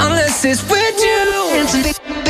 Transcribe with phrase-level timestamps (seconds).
[0.00, 2.29] unless it's with you.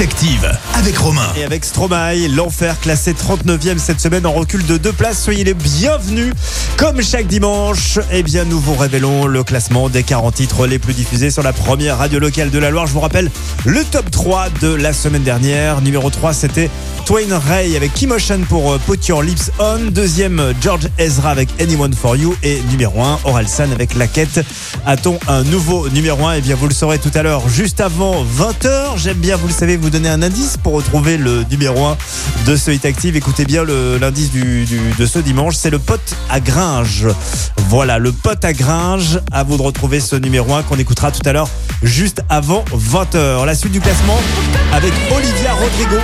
[0.00, 1.32] Active avec Romain.
[1.38, 5.22] Et avec Stromae, l'enfer classé 39e cette semaine en recul de deux places.
[5.22, 6.34] Soyez les bienvenus.
[6.76, 10.92] Comme chaque dimanche, eh bien, nous vous révélons le classement des 40 titres les plus
[10.92, 12.86] diffusés sur la première radio locale de la Loire.
[12.86, 13.30] Je vous rappelle
[13.64, 15.80] le top 3 de la semaine dernière.
[15.80, 16.68] Numéro 3, c'était
[17.06, 19.78] Twain Ray avec Kimotion pour euh, Put Your Lips On.
[19.92, 22.34] Deuxième, George Ezra avec Anyone for You.
[22.42, 24.44] Et numéro 1, Orelsan avec La Quête.
[24.84, 28.24] A-t-on un nouveau numéro 1 Eh bien, vous le saurez tout à l'heure, juste avant
[28.24, 28.96] 20h.
[28.96, 31.96] J'aime bien, vous le savez, vous donner un indice pour retrouver le numéro 1
[32.44, 33.14] de ce Hit Active.
[33.14, 37.06] Écoutez bien l'indice de ce dimanche, c'est le pote à Gringe.
[37.68, 39.20] Voilà, le pote à Gringe.
[39.30, 41.48] À vous de retrouver ce numéro 1 qu'on écoutera tout à l'heure,
[41.84, 43.44] juste avant 20h.
[43.46, 44.18] La suite du classement
[44.72, 46.02] avec Olivia Rodrigo.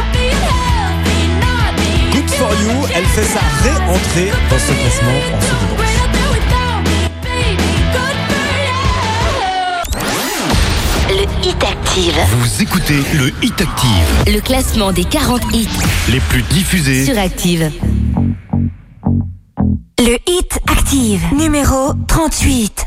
[2.39, 7.03] For you, elle fait sa réentrée dans ce classement en ce dimanche.
[11.09, 12.15] Le Hit Active.
[12.39, 15.69] Vous écoutez le Hit Active, Le classement des 40 hits
[16.11, 17.05] les plus diffusés.
[17.05, 17.71] sur Active.
[19.99, 22.87] Le Hit Active, numéro 38.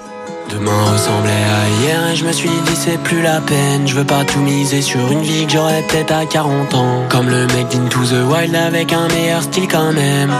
[0.51, 3.87] Demain ressemblait à hier et je me suis dit c'est plus la peine.
[3.87, 7.03] Je veux pas tout miser sur une vie que j'aurais peut-être à 40 ans.
[7.09, 10.31] Comme le mec d'Into the Wild avec un meilleur style quand même.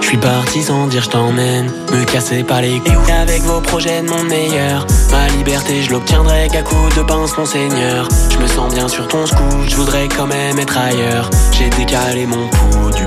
[0.00, 1.70] Je suis parti sans dire je t'emmène.
[1.92, 4.86] Me casser pas les couilles avec vos projets de mon meilleur.
[5.10, 8.08] Ma liberté je l'obtiendrai qu'à coup de pince mon seigneur.
[8.30, 11.30] Je me sens bien sur ton scoot, je voudrais quand même être ailleurs.
[11.52, 13.06] J'ai décalé mon pouls du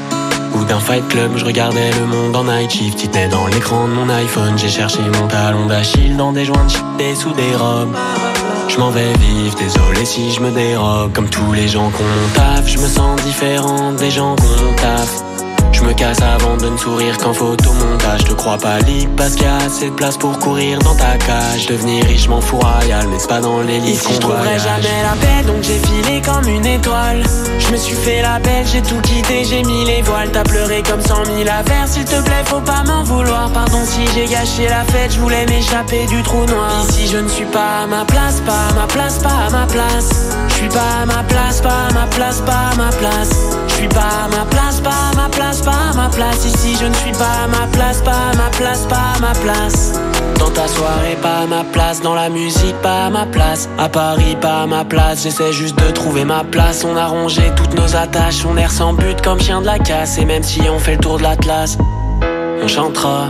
[0.55, 4.09] ou d'un fight club, je regardais le monde en night shift dans l'écran de mon
[4.09, 7.95] iPhone J'ai cherché mon talon d'Achille Dans des joints de sous des robes.
[8.67, 11.11] Je m'en vais vivre, désolé si je me dérobe.
[11.13, 15.23] Comme tous les gens qu'on taf Je me sens différent des gens qu'on taf
[15.81, 18.23] je me casse avant de ne sourire qu'en photomontage.
[18.25, 21.17] Te crois pas libre parce qu'il y a assez de place pour courir dans ta
[21.17, 21.67] cage.
[21.67, 25.01] Devenir riche m'en fous royal mais c'est pas dans les livres Ici je trouverai jamais
[25.03, 27.23] la paix donc j'ai filé comme une étoile.
[27.59, 30.29] Je me suis fait la belle, j'ai tout quitté, j'ai mis les voiles.
[30.31, 33.49] T'as pleuré comme cent mille affaires, s'il te plaît faut pas m'en vouloir.
[33.51, 36.85] Pardon si j'ai gâché la fête, je voulais m'échapper du trou noir.
[36.89, 39.65] Ici je ne suis pas à ma place, pas à ma place, pas à ma
[39.65, 40.09] place.
[40.49, 43.29] Je suis pas à ma place, pas à ma place, pas à ma place.
[43.60, 46.45] Je suis pas à ma place, pas à ma place, pas à ma place.
[46.45, 49.33] Ici je ne suis pas à ma place, pas à ma place, pas à ma
[49.33, 49.99] place.
[50.37, 52.01] Dans ta soirée, pas à ma place.
[52.01, 53.69] Dans la musique, pas à ma place.
[53.77, 55.23] À Paris, pas à ma place.
[55.23, 56.85] J'essaie juste de trouver ma place.
[56.85, 58.45] On a rongé toutes nos attaches.
[58.45, 60.17] On erre sans but comme chien de la casse.
[60.17, 61.77] Et même si on fait le tour de l'Atlas
[62.63, 63.29] On chantera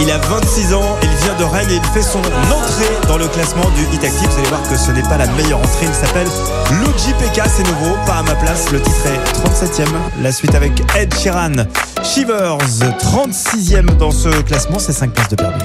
[0.00, 3.26] Il a 26 ans, il vient de Rennes et il fait son entrée dans le
[3.26, 4.28] classement du Hit Active.
[4.28, 5.86] Vous allez voir que ce n'est pas la meilleure entrée.
[5.86, 6.28] Il s'appelle
[6.70, 8.70] Luigi PK, c'est nouveau, pas à ma place.
[8.70, 9.88] Le titre est 37e.
[10.22, 11.66] La suite avec Ed Sheeran.
[12.04, 15.64] Shivers, 36e dans ce classement, c'est 5 places de perdu.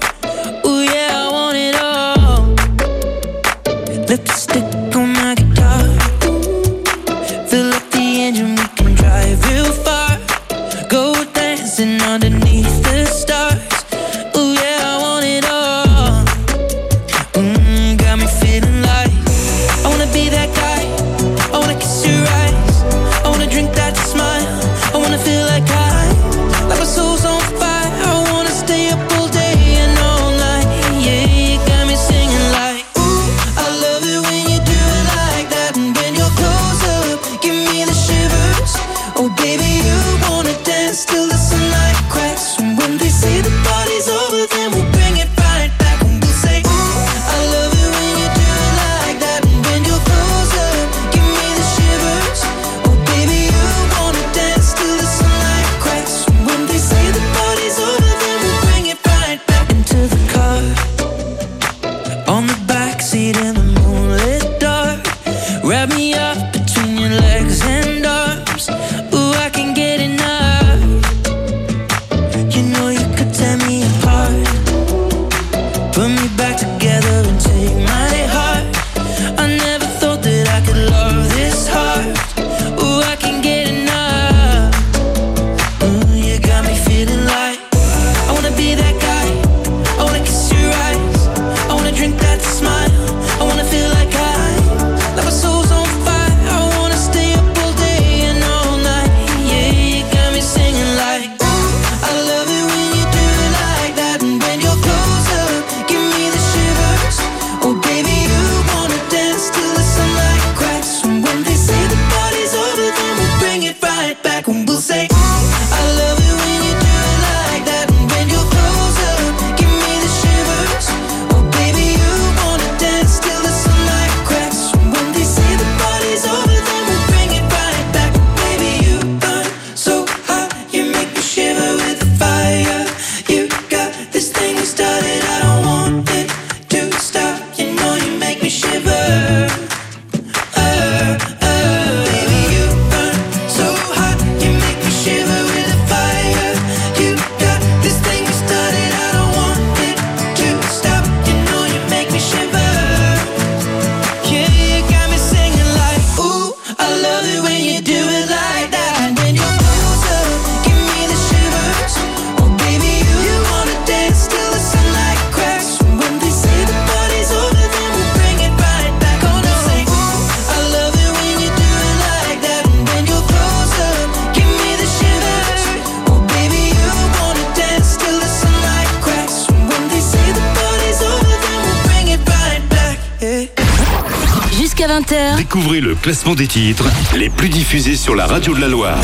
[185.53, 188.97] Découvrez le classement des titres les plus diffusés sur la radio de la Loire.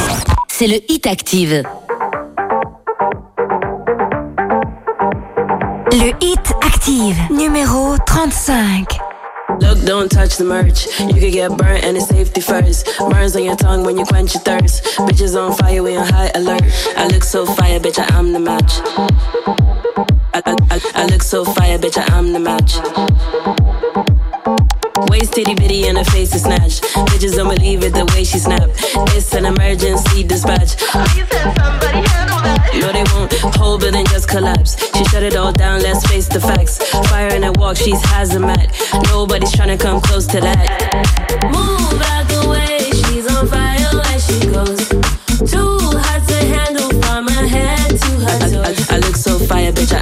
[0.48, 1.62] c'est le Hit Active.
[5.92, 8.98] Le Hit Active, numéro 35.
[9.60, 10.88] Look, don't touch the merch.
[11.02, 12.98] You could get burnt and it's safety first.
[12.98, 14.86] Burns on your tongue when you quench your thirst.
[15.00, 16.64] Bitches on fire, we on high alert.
[16.96, 18.80] I look so fire, bitch, I am the match.
[20.34, 22.78] I, I, I, I look so fire, bitch, I am the match.
[25.06, 26.84] Waist titty bitty and her face is snatched.
[27.10, 28.70] Bitches don't believe it the way she snap.
[29.16, 30.76] It's an emergency dispatch.
[32.74, 33.32] No, they won't.
[33.58, 34.76] Whole building just collapse.
[34.98, 35.82] She shut it all down.
[35.82, 36.78] Let's face the facts.
[37.10, 38.74] Fire in her walk, she's hazmat.
[39.12, 40.58] Nobody's trying to come close to that.
[41.46, 42.90] Move out the way.
[42.92, 44.90] She's on fire when she goes.
[45.50, 48.90] Too hot to handle from her head to her toes.
[48.90, 49.94] I, I, I look so fire, bitch.
[49.94, 50.02] I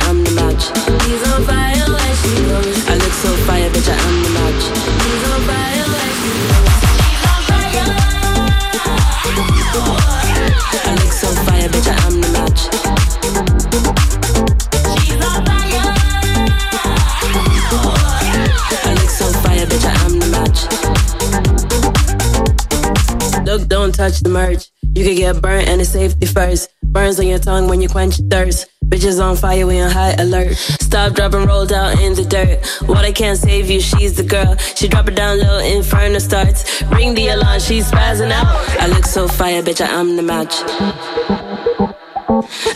[24.16, 24.72] touch the merch.
[24.96, 26.70] You could get burnt and it's safety first.
[26.84, 28.68] Burns on your tongue when you quench thirst.
[28.86, 30.56] Bitches on fire, we on high alert.
[30.56, 32.60] Stop, drop, and roll down in the dirt.
[32.88, 34.56] Water can't save you, she's the girl.
[34.58, 36.84] She drop it down low, inferno starts.
[36.84, 38.48] Ring the alarm, she's spazzing out.
[38.80, 40.54] I look so fire, bitch, I am the match.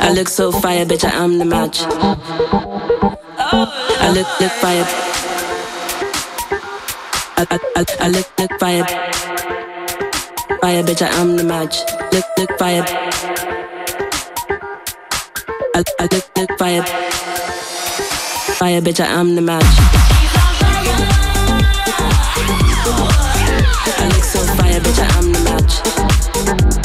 [0.02, 1.82] I look so fire, bitch, I am the match.
[4.02, 4.86] I look, look fire.
[7.38, 9.49] I, I, I, I look, look fire.
[10.62, 11.78] Fire, bitch, I am the match.
[12.12, 12.84] Look, look fire.
[15.74, 16.84] I, I look, look fire.
[18.60, 19.64] Fire, bitch, I am the match.
[23.98, 25.40] I look so fire, bitch, I am the
[26.74, 26.79] match.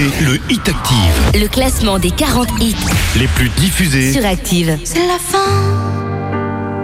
[0.00, 2.74] Écoutez le Hit Active, le classement des 40 hits
[3.18, 4.78] les plus diffusés sur Active.
[4.84, 5.38] C'est la fin,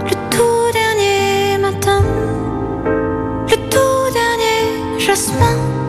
[0.05, 2.02] le tout dernier matin,
[3.48, 5.86] le tout dernier jasmin.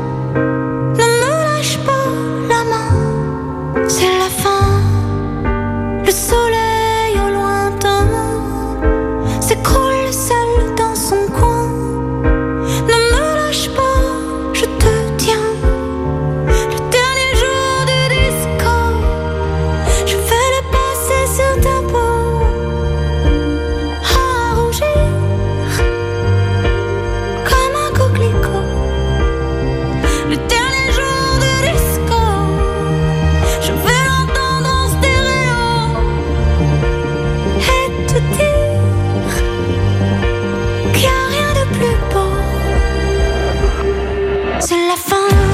[44.68, 45.47] sur la fin.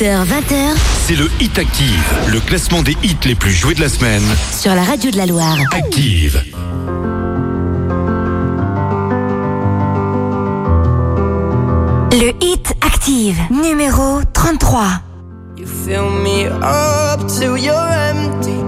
[0.00, 0.76] 20h.
[1.06, 4.22] C'est le Hit Active, le classement des hits les plus joués de la semaine.
[4.50, 5.58] Sur la radio de la Loire.
[5.72, 6.42] Active.
[12.12, 15.02] Le Hit Active, numéro 33.
[15.58, 18.60] You fill me up empty.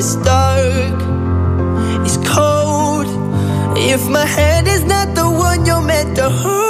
[0.00, 0.98] it's dark,
[2.06, 3.06] it's cold.
[3.76, 6.69] If my hand is not the one you're meant to hold.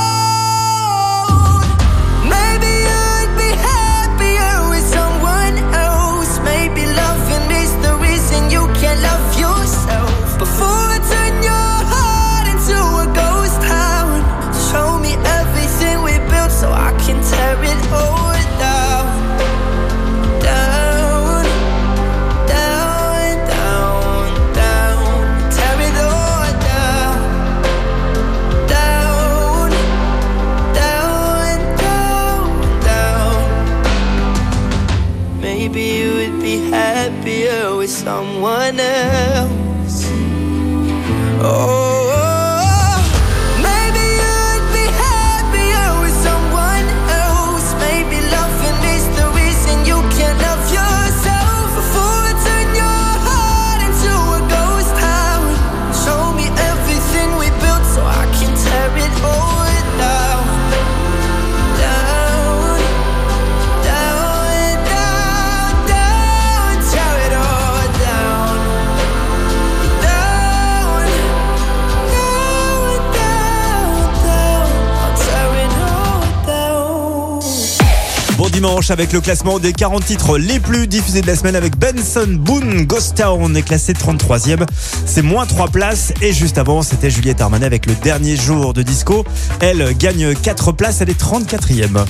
[78.91, 82.83] avec le classement des 40 titres les plus diffusés de la semaine avec Benson Boone
[82.83, 84.65] Ghost Town est classé 33e.
[85.05, 88.81] C'est moins 3 places et juste avant c'était Juliette Armanet avec le dernier jour de
[88.83, 89.25] disco.
[89.61, 92.05] Elle gagne 4 places, elle est 34e.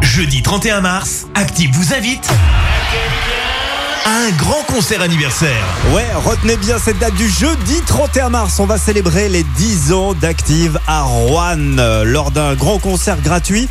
[0.00, 2.28] Jeudi 31 mars, Active vous invite
[4.06, 5.64] à un grand concert anniversaire.
[5.92, 8.58] Ouais, retenez bien cette date du jeudi 31 mars.
[8.58, 13.68] On va célébrer les 10 ans d'Active à Rouen euh, lors d'un grand concert gratuit.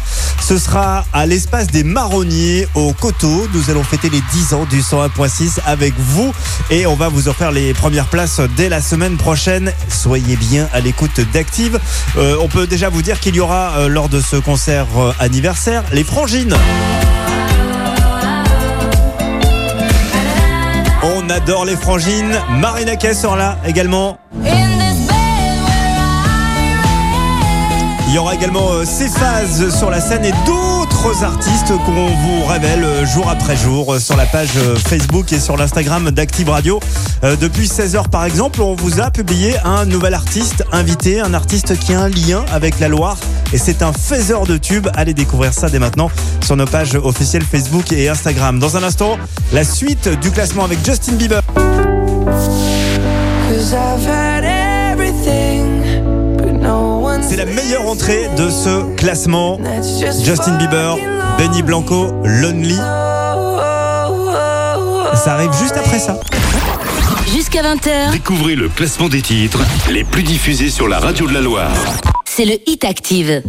[0.49, 3.47] Ce sera à l'espace des Marronniers au Coteau.
[3.53, 6.33] Nous allons fêter les 10 ans du 101.6 avec vous
[6.71, 9.71] et on va vous offrir les premières places dès la semaine prochaine.
[9.89, 11.79] Soyez bien à l'écoute d'Active.
[12.17, 15.13] Euh, on peut déjà vous dire qu'il y aura euh, lors de ce concert euh,
[15.19, 16.55] anniversaire les frangines.
[21.03, 22.41] On adore les frangines.
[22.59, 24.17] Marina Kay sera là également.
[28.09, 32.83] Il y aura également euh, Céphase sur la scène et d'autres artistes qu'on vous révèle
[32.83, 34.49] euh, jour après jour euh, sur la page
[34.87, 36.79] Facebook et sur l'Instagram d'Active Radio.
[37.21, 41.93] Depuis 16h par exemple, on vous a publié un nouvel artiste invité, un artiste qui
[41.93, 43.17] a un lien avec la Loire
[43.53, 44.87] et c'est un faiseur de tubes.
[44.95, 46.09] Allez découvrir ça dès maintenant
[46.43, 48.57] sur nos pages officielles Facebook et Instagram.
[48.57, 49.19] Dans un instant,
[49.53, 51.41] la suite du classement avec Justin Bieber.
[57.29, 59.59] C'est la meilleure entrée de ce classement.
[60.23, 60.97] Justin Bieber,
[61.37, 62.75] Benny Blanco, Lonely.
[65.13, 66.19] Ça arrive juste après ça.
[67.31, 69.59] Jusqu'à 20h, Découvrez le classement des titres
[69.91, 71.71] les plus diffusés sur la radio de la Loire.
[72.25, 73.43] c'est le Hit Active.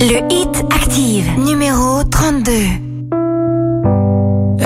[0.00, 2.87] Le Hit Active, numéro 32.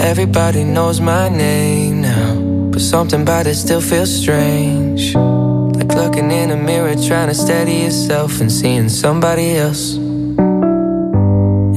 [0.03, 2.35] Everybody knows my name now,
[2.73, 5.15] but something about it still feels strange.
[5.15, 9.95] Like looking in a mirror, trying to steady yourself and seeing somebody else.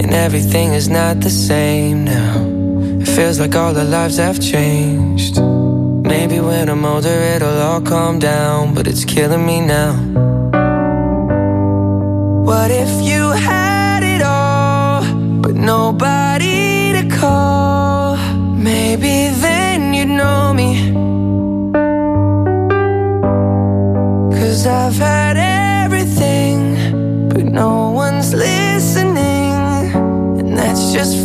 [0.01, 2.43] And everything is not the same now.
[2.99, 5.39] It feels like all our lives have changed.
[5.39, 9.93] Maybe when I'm older, it'll all calm down, but it's killing me now.
[12.43, 15.03] What if you had it all,
[15.41, 17.54] but nobody to call?
[18.97, 20.93] Maybe then you'd know me.
[24.39, 25.35] Cause I've had
[25.83, 29.51] everything, but no one's listening.
[30.39, 31.24] And that's just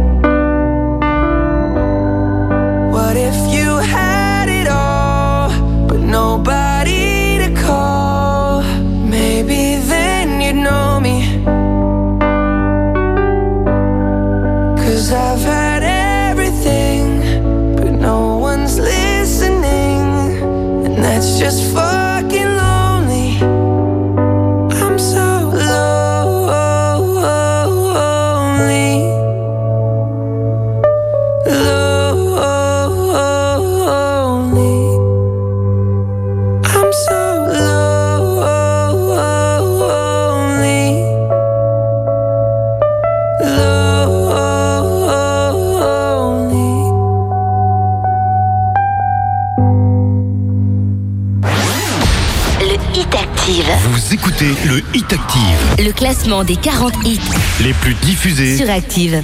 [55.91, 57.19] Le classement des 40 hits
[57.61, 58.55] les plus diffusés.
[58.55, 59.23] sur Active.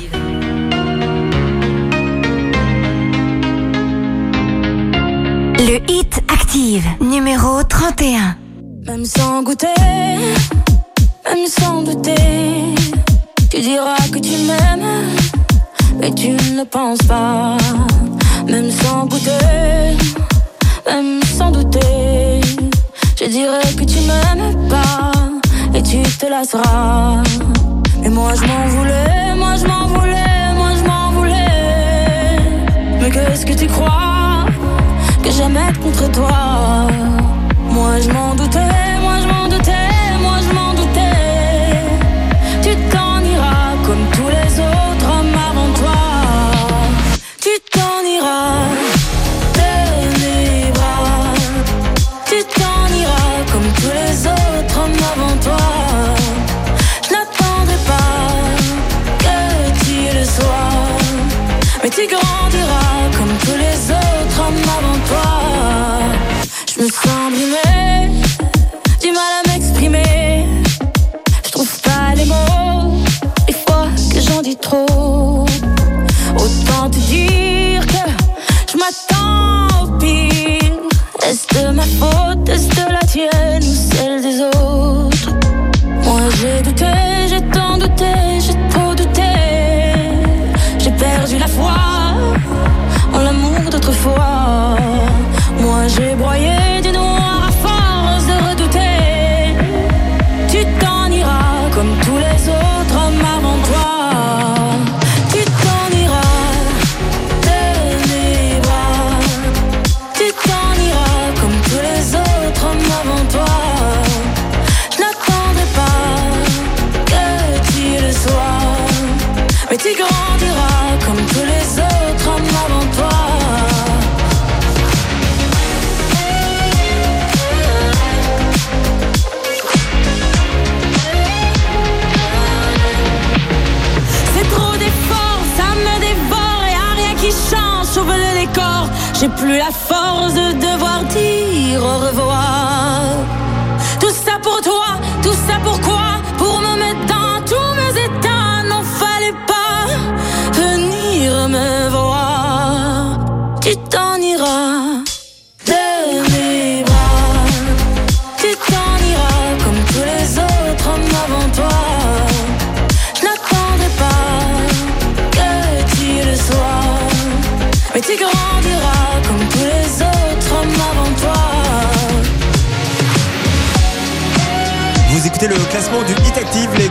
[5.59, 8.35] Le Hit Active, numéro 31.
[8.85, 9.67] Même sans goûter,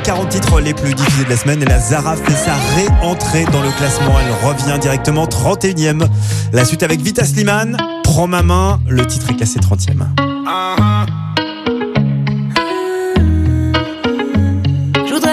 [0.07, 3.61] 40 titres les plus diffusés de la semaine et la Zara fait sa réentrée dans
[3.61, 4.15] le classement.
[4.21, 6.07] Elle revient directement 31e.
[6.53, 10.05] La suite avec Vita Sliman, Prends ma main, le titre est cassé 30e.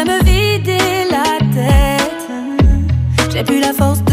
[0.05, 2.27] Me vider la tête,
[3.31, 4.12] j'ai plus la force de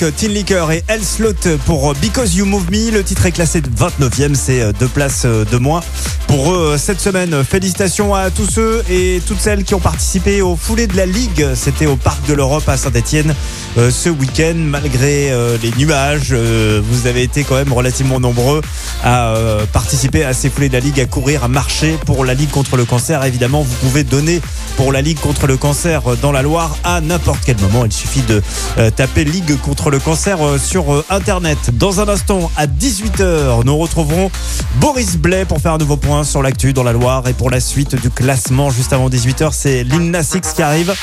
[0.00, 3.26] Avec euh, Tin Liquor et El Slot pour euh, Because You Move Me, le titre
[3.26, 5.80] est classé 29e, c'est euh, deux places de moins.
[6.26, 10.54] Pour eux, cette semaine, félicitations à tous ceux et toutes celles qui ont participé au
[10.54, 11.48] foulée de la Ligue.
[11.54, 13.34] C'était au Parc de l'Europe à Saint-Etienne
[13.76, 14.54] ce week-end.
[14.54, 18.60] Malgré les nuages, vous avez été quand même relativement nombreux
[19.02, 19.34] à
[19.72, 22.76] participer à ces foulées de la Ligue, à courir, à marcher pour la Ligue contre
[22.76, 23.24] le cancer.
[23.24, 24.40] Évidemment, vous pouvez donner
[24.80, 27.84] pour la Ligue contre le cancer dans la Loire à n'importe quel moment.
[27.84, 28.40] Il suffit de
[28.78, 31.58] euh, taper Ligue contre le cancer euh, sur euh, Internet.
[31.74, 34.30] Dans un instant, à 18h, nous retrouverons
[34.76, 37.60] Boris Blais pour faire un nouveau point sur l'actu dans la Loire et pour la
[37.60, 38.70] suite du classement.
[38.70, 40.94] Juste avant 18h, c'est Lina Six qui arrive.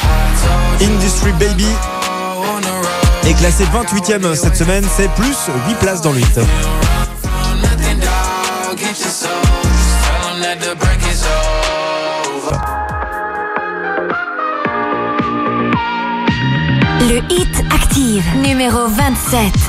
[0.82, 1.68] Industry Baby
[3.28, 6.87] est classé 28e cette semaine, c'est plus 8 places dans l'8.
[18.36, 19.67] Numéro 27.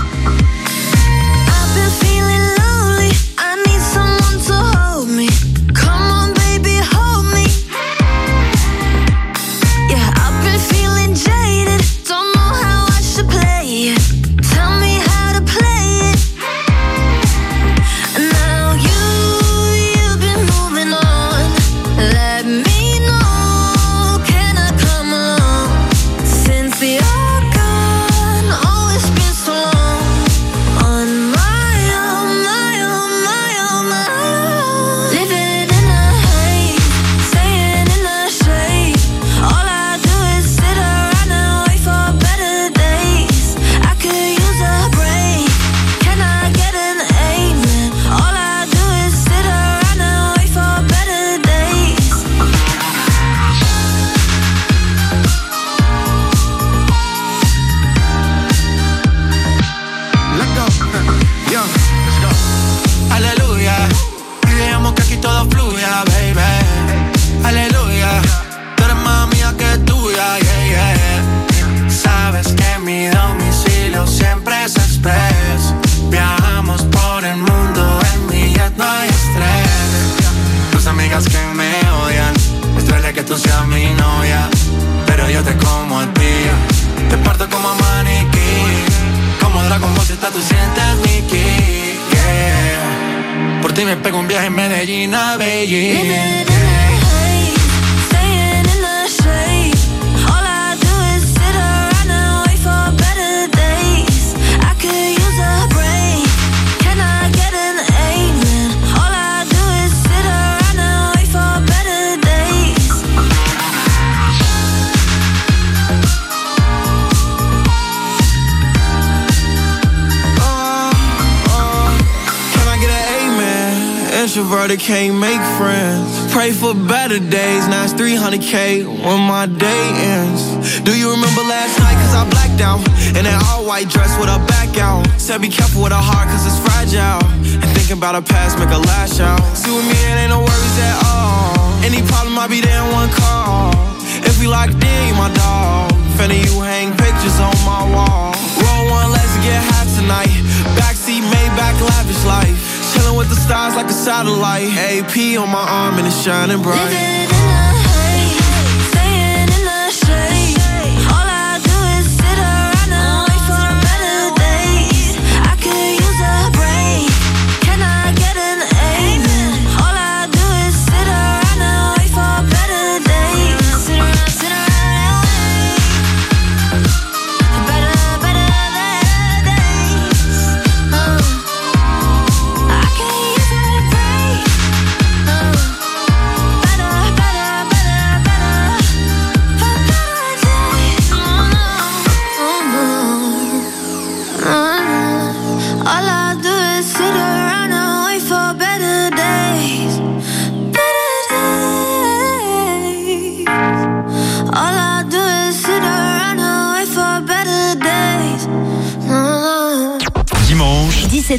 [128.39, 130.81] medicate when my day ends.
[130.81, 131.95] Do you remember last night?
[131.95, 132.81] Cause I blacked out.
[133.19, 135.07] In an all white dress with a back out.
[135.19, 137.25] Said be careful with a heart cause it's fragile.
[137.63, 139.41] And thinking about a past make a lash out.
[139.57, 141.85] See with me, it ain't no worries at all.
[141.85, 143.75] Any problem, I'll be there in one call.
[144.23, 145.93] If we locked in, you my dog.
[146.19, 148.35] Finna you hang pictures on my wall.
[148.63, 150.35] Roll one, let's get high tonight.
[150.79, 152.59] Backseat, Maybach, lavish life.
[152.93, 154.71] Chillin' with the stars like a satellite.
[154.79, 157.18] AP on my arm and it's shining bright.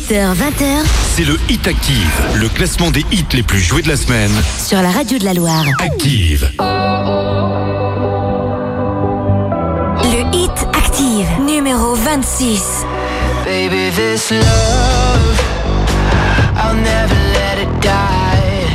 [0.10, 4.32] C'est le Hit Active, le classement des hits les plus joués de la semaine.
[4.58, 5.64] Sur la radio de la Loire.
[5.80, 6.52] Active.
[10.02, 12.88] Le Hit Active, numéro 26.
[13.46, 15.42] Baby, this love,
[16.56, 18.66] I'll never let it die.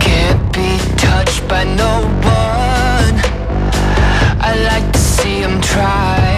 [0.00, 3.14] Can't be touched by no one.
[4.40, 6.29] I like to see him try.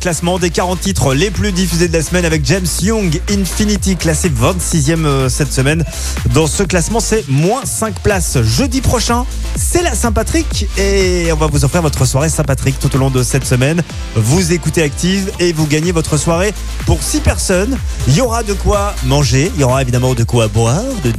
[0.00, 4.30] Classement des 40 titres les plus diffusés de la semaine avec James Young, Infinity, classé
[4.30, 5.84] 26e euh, cette semaine.
[6.32, 8.40] Dans ce classement, c'est moins 5 places.
[8.42, 9.26] Jeudi prochain,
[9.56, 13.22] c'est la Saint-Patrick et on va vous offrir votre soirée Saint-Patrick tout au long de
[13.22, 13.82] cette semaine.
[14.16, 16.54] Vous écoutez Active et vous gagnez votre soirée
[16.86, 17.76] pour 6 personnes.
[18.08, 21.12] Il y aura de quoi manger, il y aura évidemment de quoi boire, de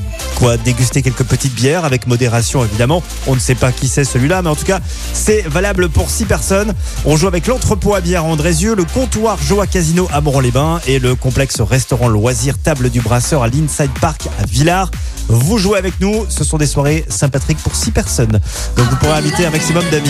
[0.64, 3.04] déguster quelques petites bières avec modération évidemment.
[3.28, 4.80] On ne sait pas qui c'est celui-là, mais en tout cas,
[5.14, 6.74] c'est valable pour 6 personnes.
[7.06, 11.00] On joue avec l'entrepôt à bière à Andrézieux, le comptoir Joa Casino à Moron-les-Bains et
[11.00, 14.92] le complexe restaurant loisir Table du Brasseur à l'Inside Park à Villars.
[15.28, 18.40] Vous jouez avec nous, ce sont des soirées Saint-Patrick pour 6 personnes.
[18.76, 20.10] Donc vous pourrez inviter un maximum d'amis.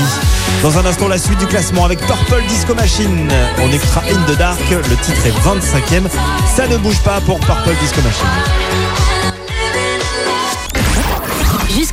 [0.64, 3.30] Dans un instant, la suite du classement avec Purple Disco Machine.
[3.60, 6.10] On écoutera In the Dark, le titre est 25e.
[6.56, 9.31] Ça ne bouge pas pour Purple Disco Machine.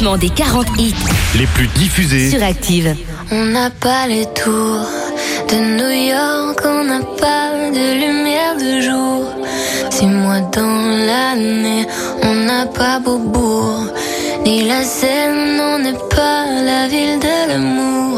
[0.00, 0.94] Classement des 40 hits
[1.36, 2.30] les plus diffusés.
[2.30, 2.96] sur Active.
[3.30, 4.88] On n'a pas les tours
[5.48, 9.24] de New York, on n'a pas de lumière de jour.
[9.90, 11.86] Six mois dans l'année,
[12.22, 13.88] on n'a pas Beaubourg,
[14.44, 18.09] ni la Seine, on n'est pas la ville de l'amour.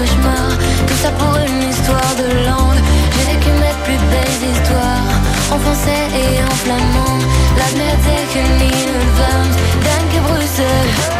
[0.00, 2.80] Tout ça pour une histoire de langue.
[3.12, 5.12] J'ai vécu mes plus belles histoires
[5.52, 7.18] en français et en flamand.
[7.58, 9.44] La mer est une île, Van,
[9.84, 11.19] Dan que Bruxelles.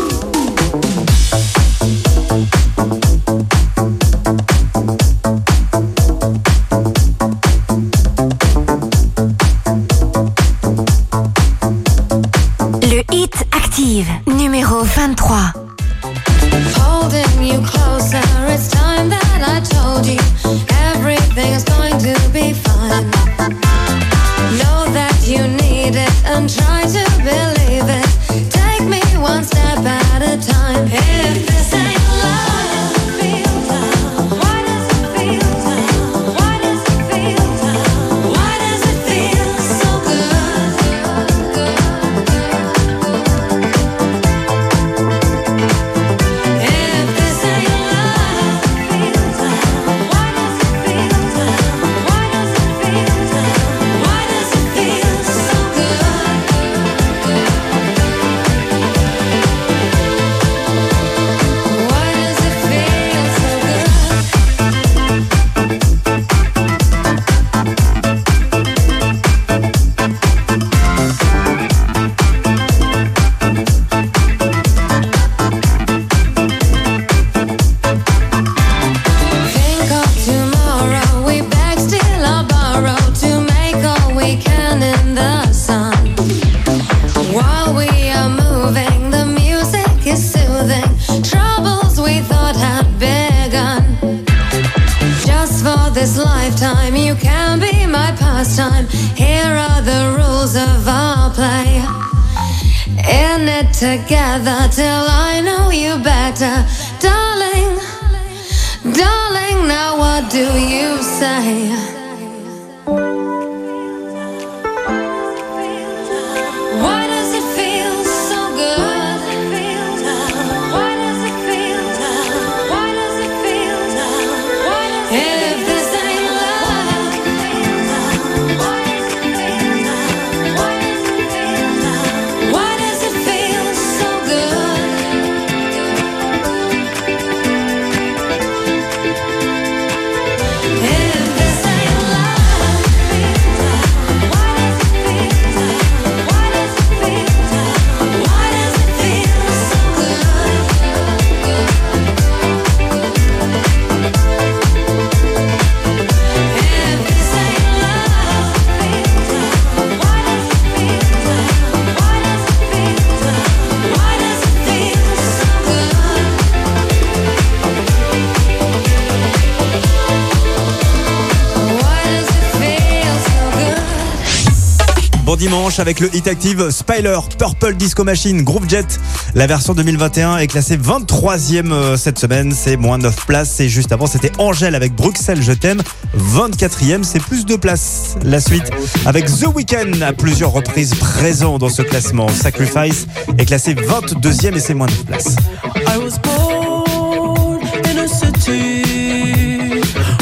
[176.27, 178.99] Active, Spiler, Purple Disco Machine, Group Jet.
[179.35, 183.59] La version 2021 est classée 23e euh, cette semaine, c'est moins 9 places.
[183.59, 185.81] Et juste avant, c'était Angèle avec Bruxelles, je t'aime,
[186.17, 188.15] 24e, c'est plus de places.
[188.23, 188.69] La suite
[189.05, 192.27] avec The Weeknd à plusieurs reprises présent dans ce classement.
[192.29, 193.07] Sacrifice
[193.37, 195.35] est classé 22e et c'est moins 9 places.
[195.75, 199.81] I was born in a city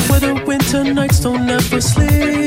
[0.10, 2.40] where the winter nights don't ever sleep.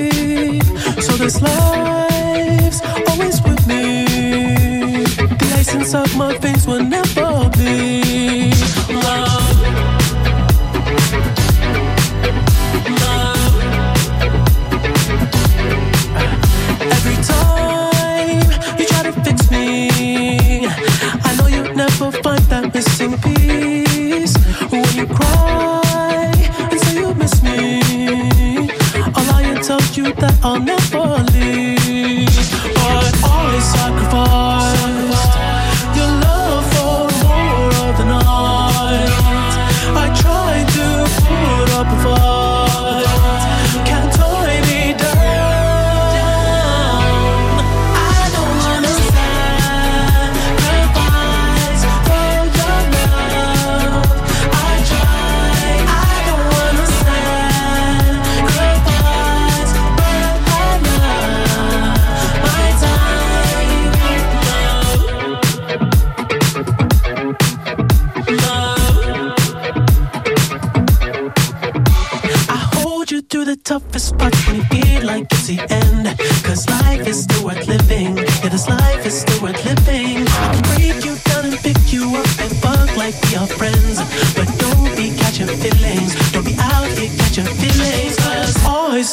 [5.74, 8.50] Inside my face will never be
[8.88, 9.58] love.
[13.02, 13.54] love.
[16.96, 20.66] Every time you try to fix me,
[21.24, 24.36] I know you never find that missing piece.
[24.70, 26.32] When you cry
[26.70, 27.80] and say you miss me,
[29.16, 31.31] all I tell you that I'll never.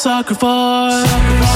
[0.00, 0.90] sucker for.
[0.90, 1.49] Sucker for.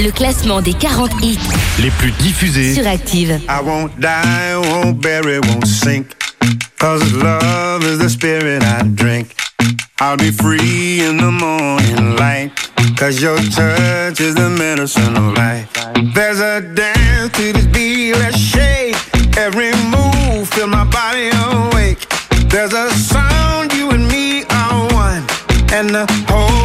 [0.00, 1.38] le classement des 40 hits
[1.80, 3.40] les plus diffusés sur Active.
[3.48, 6.06] I won't die, won't bury, won't sink.
[6.78, 9.34] Cause love is the spirit I drink.
[10.00, 12.50] I'll be free in the morning light.
[12.96, 15.68] Cause your touch is the medicine of life.
[16.14, 18.96] There's a dance to this beat, let's shake.
[19.36, 22.08] Every move, feel my body awake.
[22.48, 25.24] There's a sound you and me are one.
[25.72, 26.57] And the whole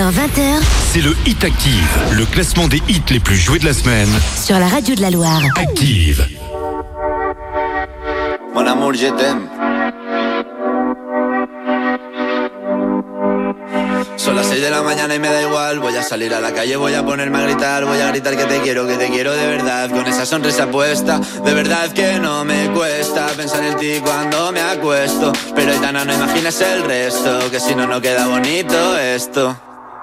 [0.00, 3.74] 17h, 20h c'est le Hit Active, le classement des hits les plus joués de la
[3.74, 4.08] semaine.
[4.42, 5.42] sur la radio de la Loire.
[5.56, 6.26] Active.
[8.54, 9.46] Mon amour, je t'aime.
[14.16, 15.80] Son las 6 de la mañana y me da igual.
[15.80, 17.84] Voy a salir a la calle, voy a ponerme a gritar.
[17.84, 19.90] Voy a gritar que te quiero, que te quiero de verdad.
[19.90, 24.62] Con esa sonrisa puesta, de verdad que no me cuesta pensar en ti cuando me
[24.62, 25.32] acuesto.
[25.54, 29.69] Pero Aitana, no imagines el resto, que si no, no queda bonito esto.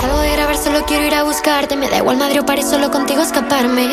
[0.00, 2.90] Salgo de grabar, solo quiero ir a buscarte, me da igual Madrid o París, solo
[2.90, 3.86] contigo escaparme.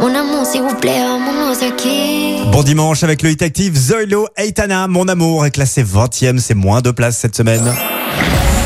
[0.00, 2.36] Mon amour, s'il vous plaît, vámonos de aquí.
[2.50, 6.80] Bon dimanche avec le Hit Active Zoilo Aitana, mon amour est classé 20e, c'est moins
[6.80, 7.64] de place cette semaine.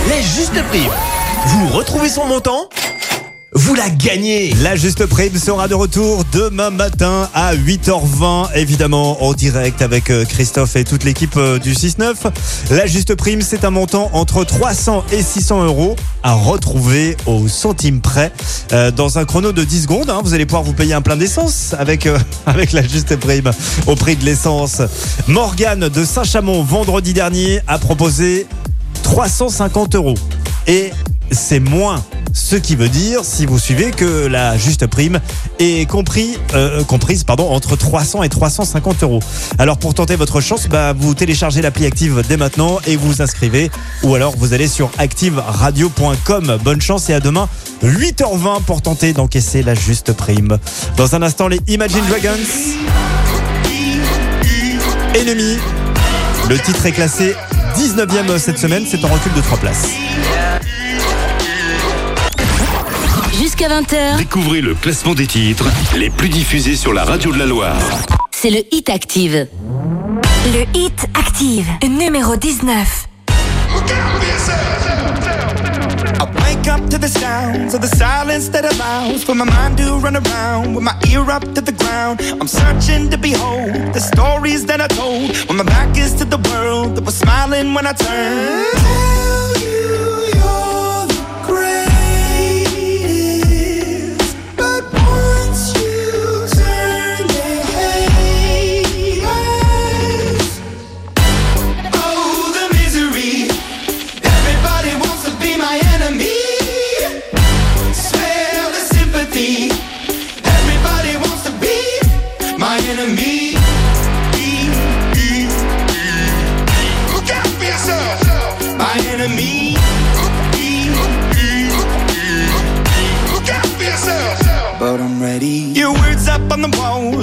[0.09, 0.91] La juste prime.
[1.47, 2.69] Vous retrouvez son montant
[3.53, 9.33] Vous la gagnez La juste prime sera de retour demain matin à 8h20, évidemment en
[9.33, 12.15] direct avec euh, Christophe et toute l'équipe euh, du 6-9.
[12.71, 18.01] La juste prime, c'est un montant entre 300 et 600 euros à retrouver au centime
[18.01, 18.31] près
[18.73, 20.11] euh, dans un chrono de 10 secondes.
[20.11, 20.21] hein.
[20.23, 23.51] vous allez pouvoir vous payer un plein d'essence avec, euh, avec la juste prime
[23.89, 24.81] au prix de l'essence.
[25.27, 28.47] Morgane de Saint-Chamond, vendredi dernier, a proposé
[29.03, 30.15] 350 euros.
[30.69, 30.93] Et
[31.33, 32.01] c'est moins.
[32.33, 35.21] Ce qui veut dire, si vous suivez, que la juste prime
[35.59, 39.21] est compris, euh, comprise pardon, entre 300 et 350 euros.
[39.59, 43.23] Alors pour tenter votre chance, bah, vous téléchargez l'appli Active dès maintenant et vous vous
[43.23, 43.71] inscrivez.
[44.03, 46.59] Ou alors vous allez sur activeradio.com.
[46.63, 47.49] Bonne chance et à demain
[47.85, 50.59] 8h20 pour tenter d'encaisser la juste prime.
[50.97, 52.39] Dans un instant, les Imagine Dragons.
[55.15, 55.59] Ennemi.
[56.49, 57.35] Le titre est classé
[57.77, 60.00] 19e cette semaine, c'est en recul de 3 places.
[63.61, 67.45] Jusqu'à 20h, Découvrez le classement des titres les plus diffusés sur la radio de la
[67.45, 67.77] Loire.
[68.31, 69.49] c'est le Hit Active.
[70.55, 73.07] Le Hit Active, numéro 19.
[76.19, 79.99] I wake up to the sounds of the silence that allows for my mind to
[79.99, 82.23] run around with my ear up to the ground.
[82.41, 86.39] I'm searching to behold the stories that I told when my back is to the
[86.49, 89.40] world that was smiling when I turned.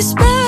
[0.00, 0.39] So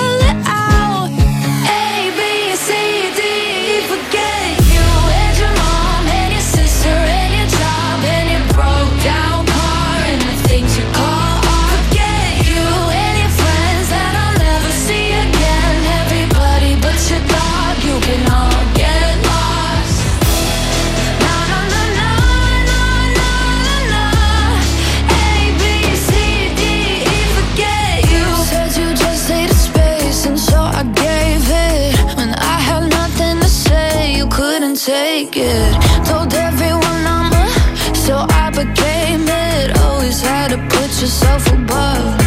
[41.03, 42.22] yourself above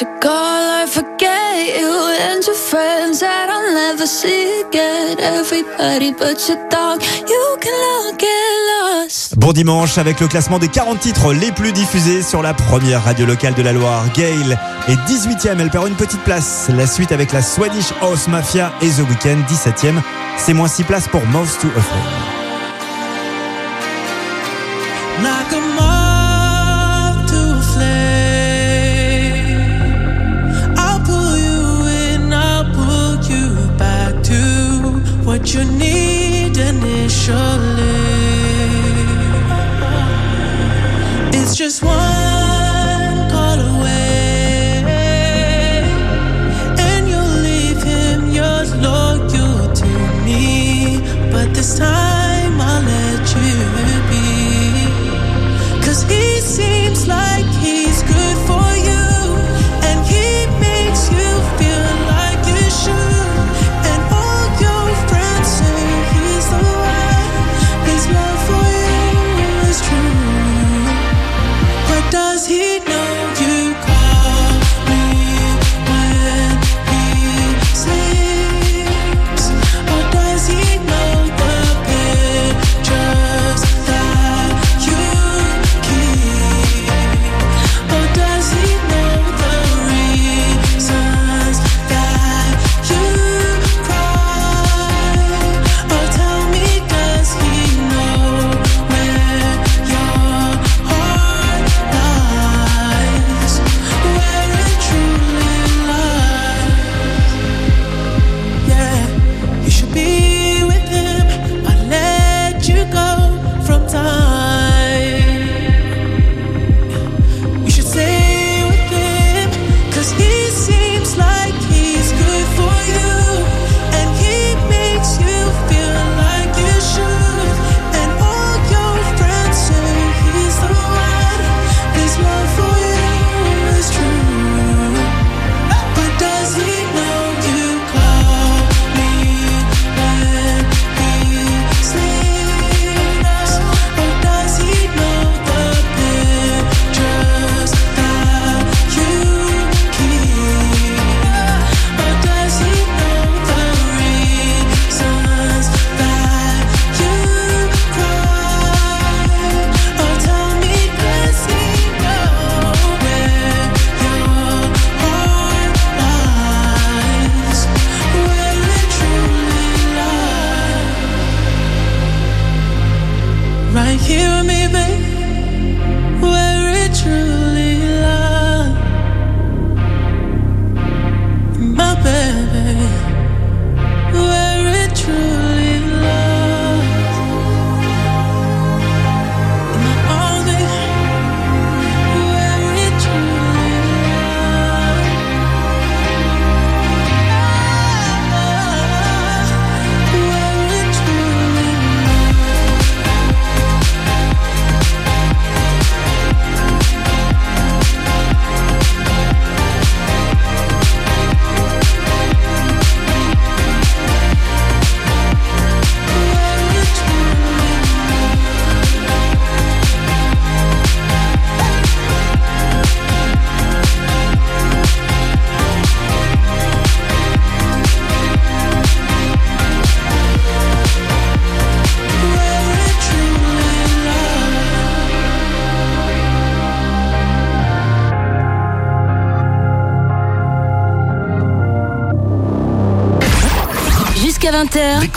[0.00, 1.90] you call I forget you
[2.30, 5.18] and your friends that I'll never see again.
[5.18, 8.28] Everybody but your dog, you can all get
[8.68, 9.36] lost.
[9.36, 13.26] Bon dimanche avec le classement des 40 titres les plus diffusés sur la première radio
[13.26, 14.04] locale de la Loire.
[14.14, 14.58] Gail
[14.88, 16.68] est 18e, elle perd une petite place.
[16.76, 20.00] La suite avec la Swedish House Mafia et The Weeknd 17e.
[20.36, 22.38] C'est moins 6 places pour Most to Afraid.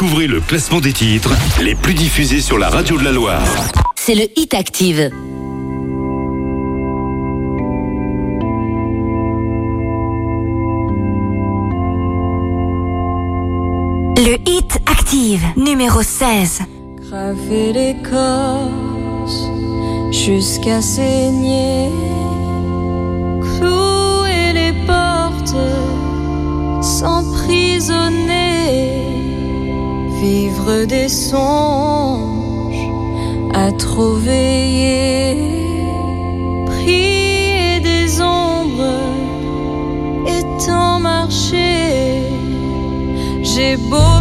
[0.02, 3.46] Le classement des titres les plus diffusés sur la radio de la Loire.
[3.96, 5.12] C'est le Hit Active.
[14.18, 16.62] Le Hit Active, numéro 16.
[17.08, 19.46] Graver l'écorce
[20.12, 21.90] jusqu'à saigner.
[23.60, 25.56] Clouer les portes,
[26.82, 28.31] s'emprisonner
[30.22, 32.86] vivre des songes,
[33.54, 35.36] à trop veiller,
[36.68, 39.02] prier des ombres
[40.28, 42.22] et tant marcher.
[43.42, 44.21] J'ai beau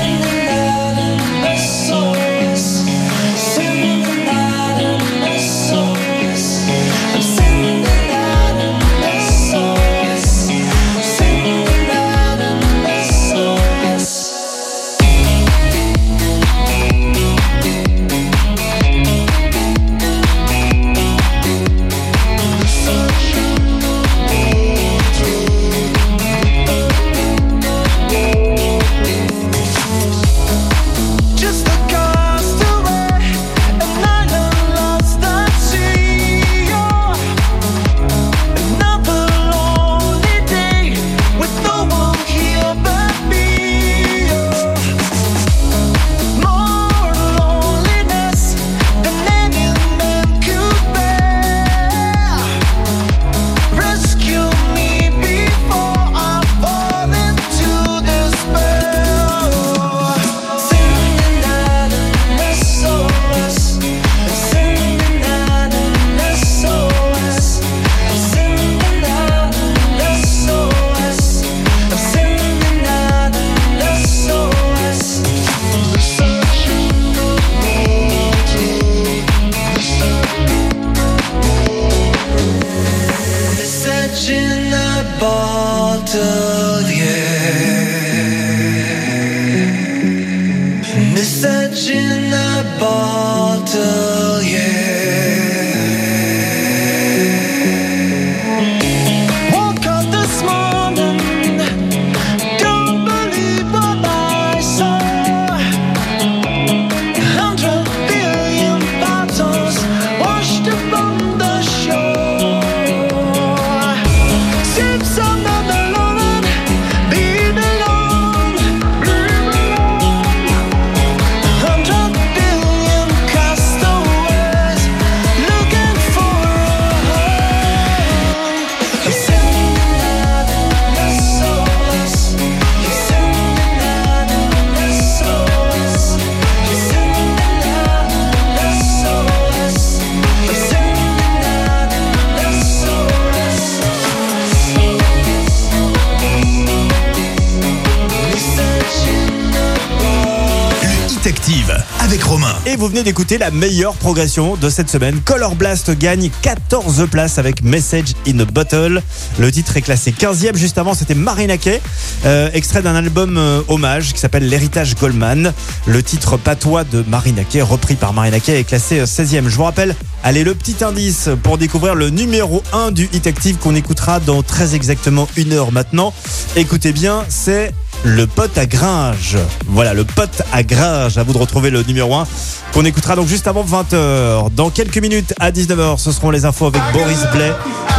[152.65, 155.19] Et vous venez d'écouter la meilleure progression de cette semaine.
[155.25, 159.01] Color Blast gagne 14 places avec Message in a Bottle.
[159.39, 160.55] Le titre est classé 15e.
[160.55, 161.81] Juste avant, c'était Marina Kaye,
[162.25, 165.53] euh, extrait d'un album euh, hommage qui s'appelle L'héritage Goldman.
[165.85, 169.47] Le titre patois de Marina Kaye, repris par Marina Kaye, est classé euh, 16e.
[169.47, 173.57] Je vous rappelle, allez, le petit indice pour découvrir le numéro 1 du Hit Active
[173.57, 176.13] qu'on écoutera dans très exactement une heure maintenant.
[176.55, 177.73] Écoutez bien, c'est
[178.03, 179.37] le pote à Gringe.
[179.67, 181.17] Voilà, le pote à Gringe.
[181.17, 182.27] À vous de retrouver le numéro 1
[182.73, 184.51] qu'on écoutera donc juste avant 20h.
[184.53, 187.51] Dans quelques minutes à 19h, ce seront les infos avec Boris Blais.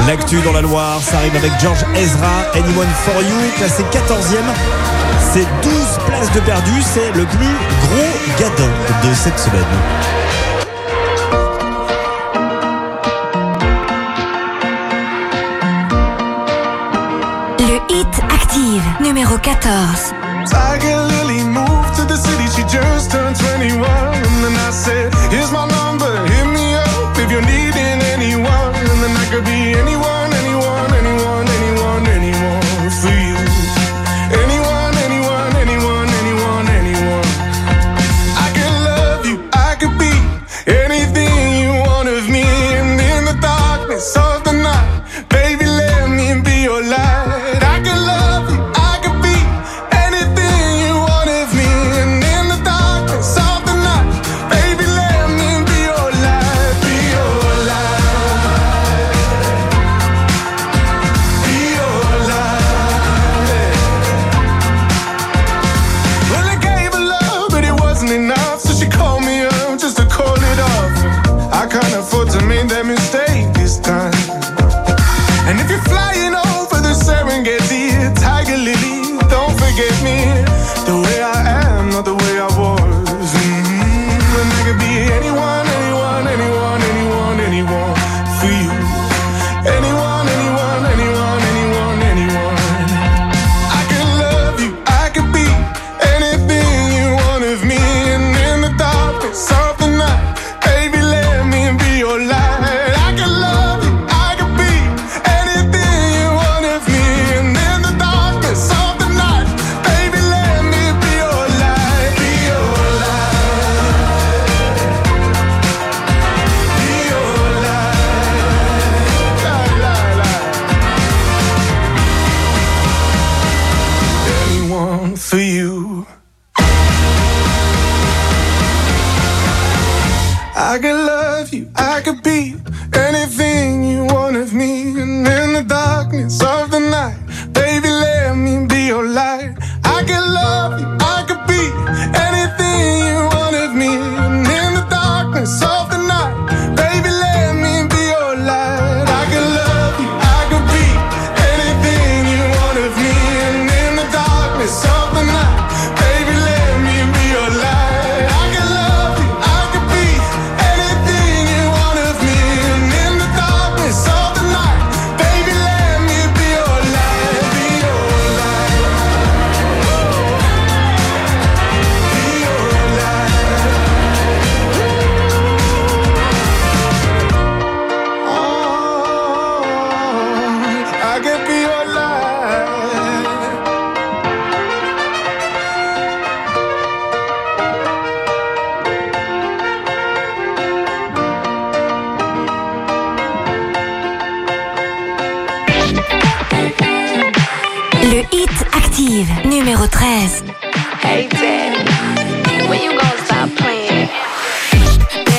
[0.07, 2.45] L'actu dans la Loire, ça arrive avec George Ezra.
[2.55, 4.37] Anyone for You, classé 14e.
[5.33, 5.73] C'est 12
[6.07, 6.83] places de perdu.
[6.83, 9.63] C'est le plus gros gadin de cette semaine.
[19.01, 20.15] Numéro 14.
[20.49, 23.85] Tiger Lily moved to the city, she just turned 21.
[23.85, 28.75] And then I said, Here's my number, hit me up if you're needing anyone.
[28.75, 30.32] And then I could be anyone,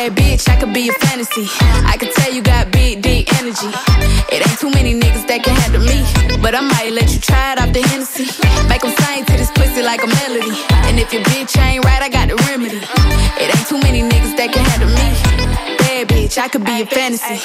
[0.04, 1.48] Bad bitch, I could be a fantasy.
[1.88, 3.72] I could tell you got big, deep energy.
[4.36, 6.04] It ain't too many niggas that can handle me.
[6.44, 8.28] But I might let you try it off the Hennessy.
[8.68, 10.52] Make 'em sing to this pussy like a melody.
[10.92, 12.84] And if your bitch ain't right, I got the remedy.
[13.40, 15.08] It ain't too many niggas that can handle me.
[15.80, 17.40] Bad bitch, I could be a fantasy.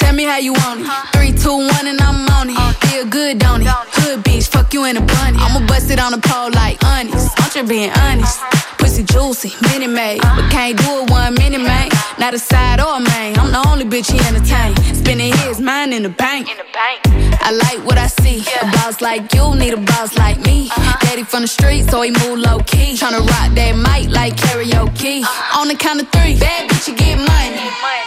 [0.00, 0.86] Tell me how you want it.
[1.14, 2.58] Three, two, one, and I'm on it.
[2.88, 3.68] Feel good, don't it?
[3.98, 5.38] Hood bitch, fuck you in a bunny.
[5.38, 7.30] I'ma bust it on the pole like honest.
[7.38, 8.42] I'm just being honest.
[8.88, 10.22] Pussy juicy, mini made.
[10.22, 11.90] But can't do it one minute, man.
[12.18, 13.38] Not a side or a main.
[13.38, 14.74] I'm the only bitch he entertain.
[14.94, 16.48] Spending his mind in the bank.
[16.50, 17.27] in the bank.
[17.40, 18.44] I like what I see.
[18.62, 20.68] A boss like you need a boss like me.
[20.68, 20.98] Uh-huh.
[21.06, 22.94] Daddy from the street, so he move low key.
[22.94, 25.22] Tryna rock that mic like karaoke.
[25.22, 25.60] Uh-huh.
[25.60, 27.58] On the count of three, bad bitch, you get money.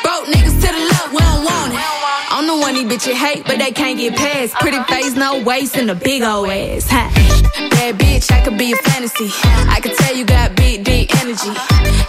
[0.03, 1.79] Broke niggas to the left, we don't want it.
[2.31, 4.53] I'm the one these bitches hate, but they can't get past.
[4.55, 4.93] Pretty uh-huh.
[4.93, 6.87] face, no waist, and a big old ass.
[6.89, 7.11] Ha.
[7.71, 9.29] Bad bitch, I could be a fantasy.
[9.69, 11.51] I could tell you got big, deep energy.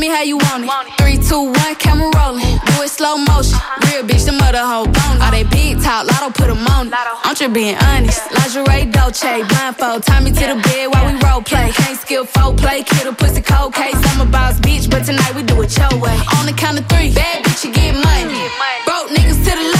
[0.00, 0.70] Me how you want it.
[0.96, 2.56] Three, two, one, camera rolling.
[2.72, 3.60] Do it slow motion.
[3.84, 5.20] Real bitch, the mother hoe bone.
[5.20, 6.94] All they big talk, lotto put 'em on it.
[7.24, 8.22] I'm just being honest.
[8.32, 10.02] Lingerie, Dolce, blindfold.
[10.06, 11.70] Tie me to the bed while we role play.
[11.72, 14.00] Can't skill folk play, kid a pussy cold case.
[14.08, 16.16] I'm a boss bitch, but tonight we do it your way.
[16.38, 18.40] On the count of three, bad bitch, you get money.
[18.86, 19.79] Broke niggas to the left,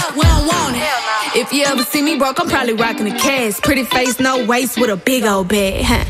[1.40, 3.62] If you ever see me broke, I'm probably rocking a cast.
[3.62, 5.82] Pretty face, no waist, with a big old bag.
[5.82, 6.04] Huh.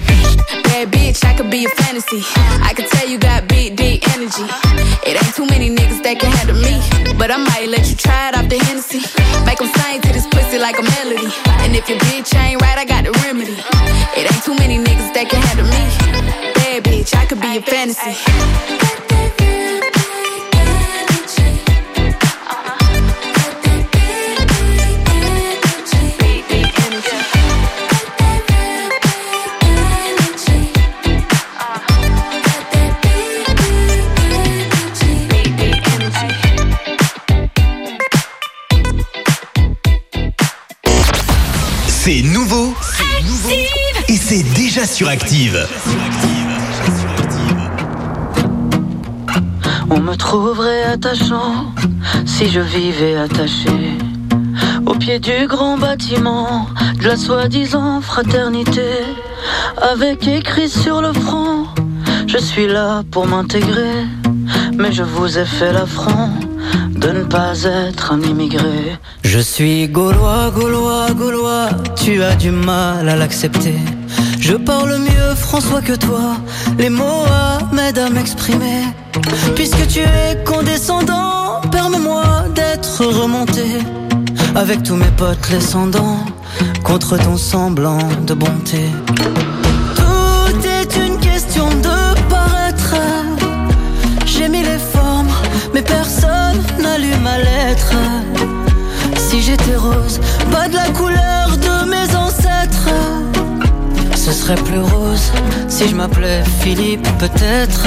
[0.64, 2.20] Bad bitch, I could be a fantasy.
[2.66, 4.42] I could tell you got big, deep energy.
[5.06, 6.82] It ain't too many niggas that can handle me.
[7.16, 9.02] But I might let you try it off the Hennessy.
[9.46, 11.30] Make 'em sing to this pussy like a melody.
[11.62, 13.54] And if your bitch ain't right, I got the remedy.
[14.18, 15.82] It ain't too many niggas that can handle me.
[16.58, 18.16] Bad bitch, I could be a fantasy.
[42.02, 43.50] C'est nouveau, c'est nouveau.
[44.08, 45.68] Et c'est déjà sur Active.
[49.90, 51.74] On me trouverait attachant
[52.24, 53.68] si je vivais attaché
[54.86, 56.68] au pied du grand bâtiment
[56.98, 59.04] de la soi-disant fraternité,
[59.76, 61.66] avec écrit sur le front
[62.26, 64.06] Je suis là pour m'intégrer,
[64.78, 66.30] mais je vous ai fait l'affront
[67.00, 68.98] de ne pas être un immigré.
[69.24, 73.78] Je suis gaulois, gaulois, gaulois, tu as du mal à l'accepter.
[74.38, 76.36] Je parle mieux François que toi,
[76.78, 77.24] les mots
[77.72, 78.84] m'aident à m'exprimer.
[79.54, 82.24] Puisque tu es condescendant, permets-moi
[82.54, 83.64] d'être remonté.
[84.54, 86.18] Avec tous mes potes descendants,
[86.84, 88.84] contre ton semblant de bonté.
[99.50, 100.20] J'étais rose,
[100.52, 102.88] pas de la couleur de mes ancêtres.
[104.14, 105.32] Ce serait plus rose
[105.66, 107.86] si je m'appelais Philippe, peut-être.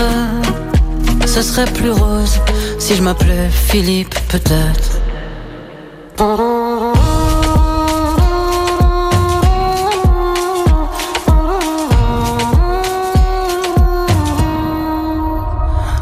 [1.26, 2.38] Ce serait plus rose
[2.80, 4.90] si je m'appelais Philippe, peut-être.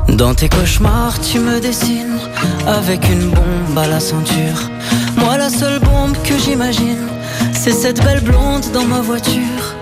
[0.09, 2.19] Dans tes cauchemars, tu me dessines
[2.67, 4.70] avec une bombe à la ceinture.
[5.59, 7.07] Seule bombe que j'imagine,
[7.53, 9.75] c'est cette belle blonde dans ma voiture.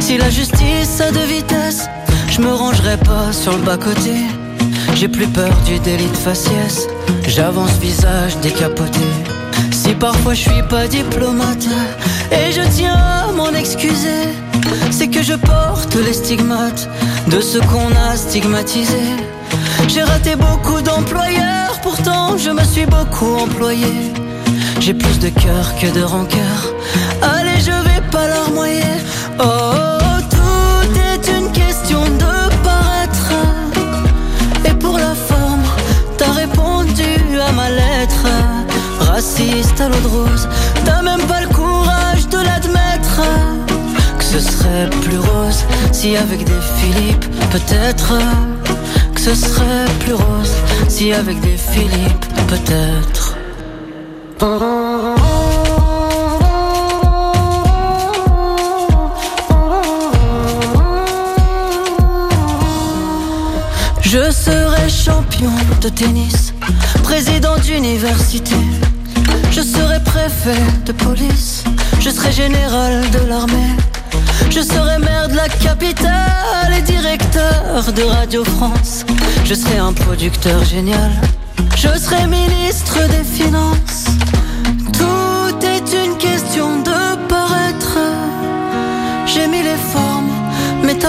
[0.00, 1.88] Si la justice a deux vitesses,
[2.30, 4.14] je me rangerai pas sur le bas-côté.
[4.94, 6.86] J'ai plus peur du délit de faciès,
[7.26, 9.00] j'avance visage décapoté.
[9.72, 11.66] Si parfois je suis pas diplomate,
[12.30, 14.28] et je tiens à m'en excuser,
[14.90, 16.88] c'est que je porte les stigmates
[17.28, 19.02] de ce qu'on a stigmatisé.
[19.88, 24.15] J'ai raté beaucoup d'employeurs, pourtant je me suis beaucoup employé.
[24.86, 26.58] J'ai plus de cœur que de rancœur.
[27.20, 28.94] Allez, je vais pas leur moyer.
[29.40, 33.32] Oh, tout est une question de paraître.
[34.64, 35.64] Et pour la forme,
[36.16, 37.02] t'as répondu
[37.48, 38.26] à ma lettre.
[39.00, 40.48] Raciste à l'eau de rose,
[40.84, 43.22] t'as même pas le courage de l'admettre.
[44.18, 48.12] Que ce serait plus rose si avec des Philippe, peut-être.
[49.16, 50.54] Que ce serait plus rose
[50.86, 53.34] si avec des Philippe, peut-être.
[54.38, 54.44] Je
[64.30, 65.50] serai champion
[65.80, 66.52] de tennis,
[67.02, 68.54] président d'université.
[69.50, 70.52] Je serai préfet
[70.84, 71.64] de police,
[72.00, 73.74] je serai général de l'armée.
[74.50, 79.06] Je serai maire de la capitale et directeur de Radio France.
[79.44, 81.10] Je serai un producteur génial.
[81.76, 84.06] Je serai ministre des Finances.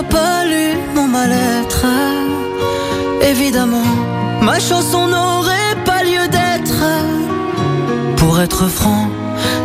[0.03, 1.85] Pas lu mon mal-être.
[3.21, 3.91] Évidemment,
[4.41, 6.83] ma chanson n'aurait pas lieu d'être.
[8.17, 9.07] Pour être franc,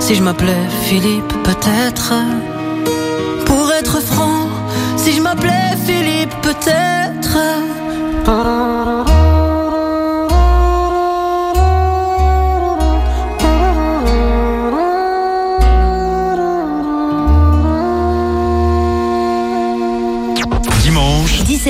[0.00, 2.12] si je m'appelais Philippe, peut-être.
[3.46, 4.48] Pour être franc,
[4.96, 7.38] si je m'appelais Philippe, peut-être.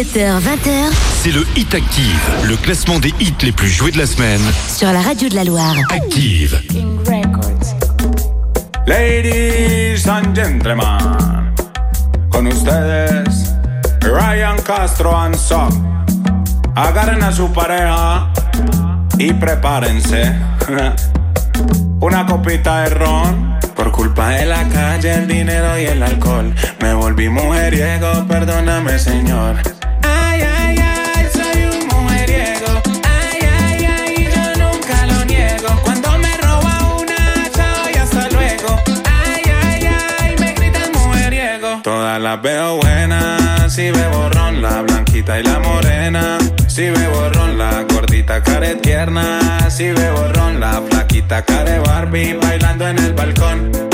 [0.03, 0.93] 17h, 20h,
[1.23, 4.41] c'est le Hit Active, le classement des hits les plus joués de la semaine.
[4.67, 5.77] sur la radio de la Loire.
[5.91, 6.61] Active.
[8.85, 11.55] Ladies and gentlemen,
[12.31, 13.55] con ustedes
[14.03, 15.71] Ryan Castro and Son.
[16.75, 18.33] Agarren a su pareja
[19.19, 20.35] y prepárense.
[22.01, 23.53] Una copita de ron.
[23.77, 26.53] Por culpa de la calle, el dinero y el alcohol.
[26.81, 29.57] Me volví mujeriego, perdóname, señor.
[42.23, 46.39] Las veo buenas, si bebo ron, la blanquita y la morena.
[46.69, 49.69] Si bebo ron, la gordita care tierna.
[49.69, 53.92] Si bebo ron, la flaquita care Barbie bailando en el balcón.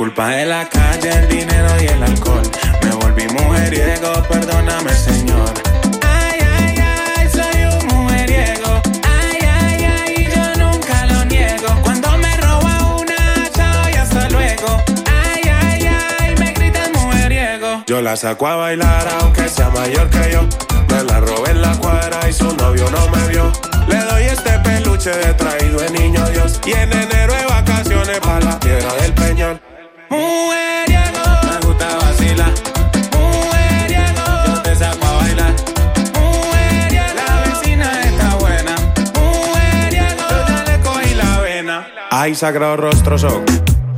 [0.00, 2.40] Culpa de la calle, el dinero y el alcohol.
[2.82, 5.52] Me volví mujeriego, perdóname, señor.
[6.00, 6.74] Ay, ay,
[7.18, 8.80] ay, soy un mujeriego.
[9.04, 11.68] Ay, ay, ay, yo nunca lo niego.
[11.82, 14.82] Cuando me roba una, chao y hasta luego.
[15.04, 17.84] Ay, ay, ay, me gritan mujeriego.
[17.86, 20.48] Yo la saco a bailar aunque sea mayor que yo.
[20.88, 23.52] Me la robé en la cuadra y su novio no me vio.
[23.86, 26.58] Le doy este peluche de traído de niño Dios.
[26.64, 29.60] Y en enero de vacaciones para la piedra del peñol.
[30.10, 31.22] Mujeriego.
[31.44, 32.52] Me gusta vacilar.
[33.12, 34.24] Mujeriego.
[34.46, 35.54] Yo te saco a bailar.
[36.14, 37.14] Mujeriego.
[37.16, 38.74] La vecina está buena.
[39.14, 40.22] Mujeriego.
[40.28, 41.86] Yo ya le cogí la vena.
[42.10, 43.44] Ay, sagrado rostro son.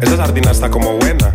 [0.02, 1.34] Esa sardina está como buena.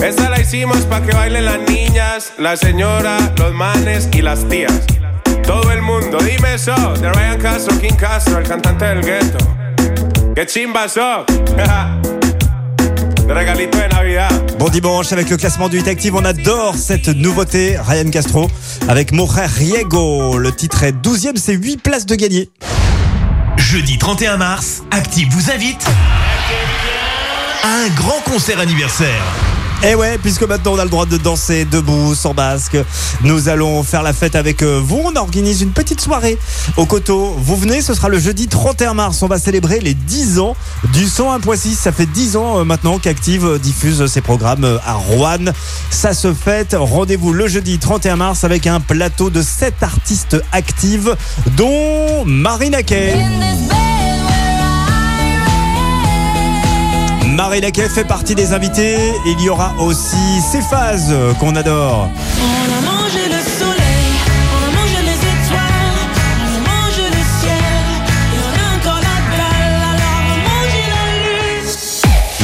[0.00, 4.72] Esta la hicimos pa' que bailen las niñas, la señora, los manes y las tías.
[5.44, 6.74] Todo el mundo, dime eso.
[6.94, 9.38] De Ryan Castro, King Castro, el cantante del gueto.
[10.34, 11.24] ¡Qué chimba so!
[13.28, 14.56] De regalito de Navidad.
[14.58, 18.48] Bon dimanche avec le classement du Hit Active, on adore cette nouveauté, Ryan Castro,
[18.88, 20.38] avec Mon frère Riego.
[20.38, 22.48] Le titre est 12e, c'est 8 places de gagné.
[23.58, 25.86] Jeudi 31 mars, Active vous invite
[27.62, 29.22] à un grand concert anniversaire.
[29.84, 32.76] Et ouais, puisque maintenant on a le droit de danser debout, sans masque,
[33.22, 35.00] nous allons faire la fête avec euh, vous.
[35.04, 36.36] On organise une petite soirée
[36.76, 37.36] au Coteau.
[37.38, 39.22] Vous venez, ce sera le jeudi 31 mars.
[39.22, 40.56] On va célébrer les 10 ans
[40.92, 41.76] du 101.6.
[41.76, 45.52] Ça fait 10 ans euh, maintenant qu'Active euh, diffuse ses programmes à Rouen.
[45.90, 46.74] Ça se fête.
[46.76, 51.14] Rendez-vous le jeudi 31 mars avec un plateau de 7 artistes actives,
[51.56, 53.14] dont Marina Kay.
[57.38, 58.96] Marie Laquet fait partie des invités.
[59.24, 62.10] Il y aura aussi Céphase euh, qu'on adore.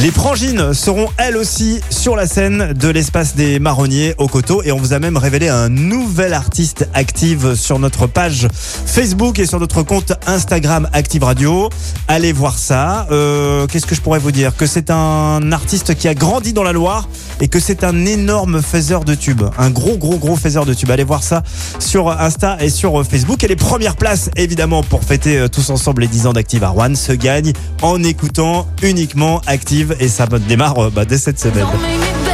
[0.04, 4.70] Les Prangines seront elles aussi sur la scène de l'espace des marronniers au coteau et
[4.70, 9.58] on vous a même révélé un nouvel artiste active sur notre page Facebook et sur
[9.58, 11.70] notre compte Instagram Active Radio.
[12.06, 13.06] Allez voir ça.
[13.12, 14.54] Euh, Qu'est-ce que je pourrais vous dire?
[14.54, 17.08] Que c'est un artiste qui a grandi dans la Loire
[17.40, 19.44] et que c'est un énorme faiseur de tubes.
[19.56, 20.90] Un gros gros gros faiseur de tubes.
[20.90, 21.42] Allez voir ça
[21.78, 23.42] sur Insta et sur Facebook.
[23.42, 26.94] Et les premières places évidemment pour fêter euh, tous ensemble les 10 ans d'Active Rouen
[26.94, 31.66] se gagnent en écoutant uniquement Active et ça démarre euh, bah, dès cette semaine.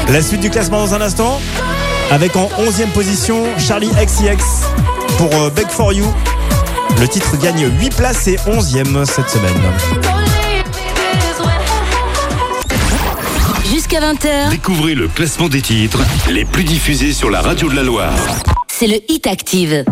[0.08, 1.40] La suite du classement dans un instant
[2.10, 4.42] avec en 11e position Charlie XCX
[5.18, 6.06] pour euh, Beg for You.
[7.00, 9.52] Le titre gagne 8 places et 11e cette semaine.
[13.70, 17.82] Jusqu'à 20h, Découvrez le classement des titres les plus diffusés sur la radio de la
[17.82, 18.12] Loire.
[18.68, 19.84] c'est le Hit Active.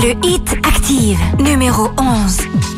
[0.00, 2.77] Le hit active numéro 11.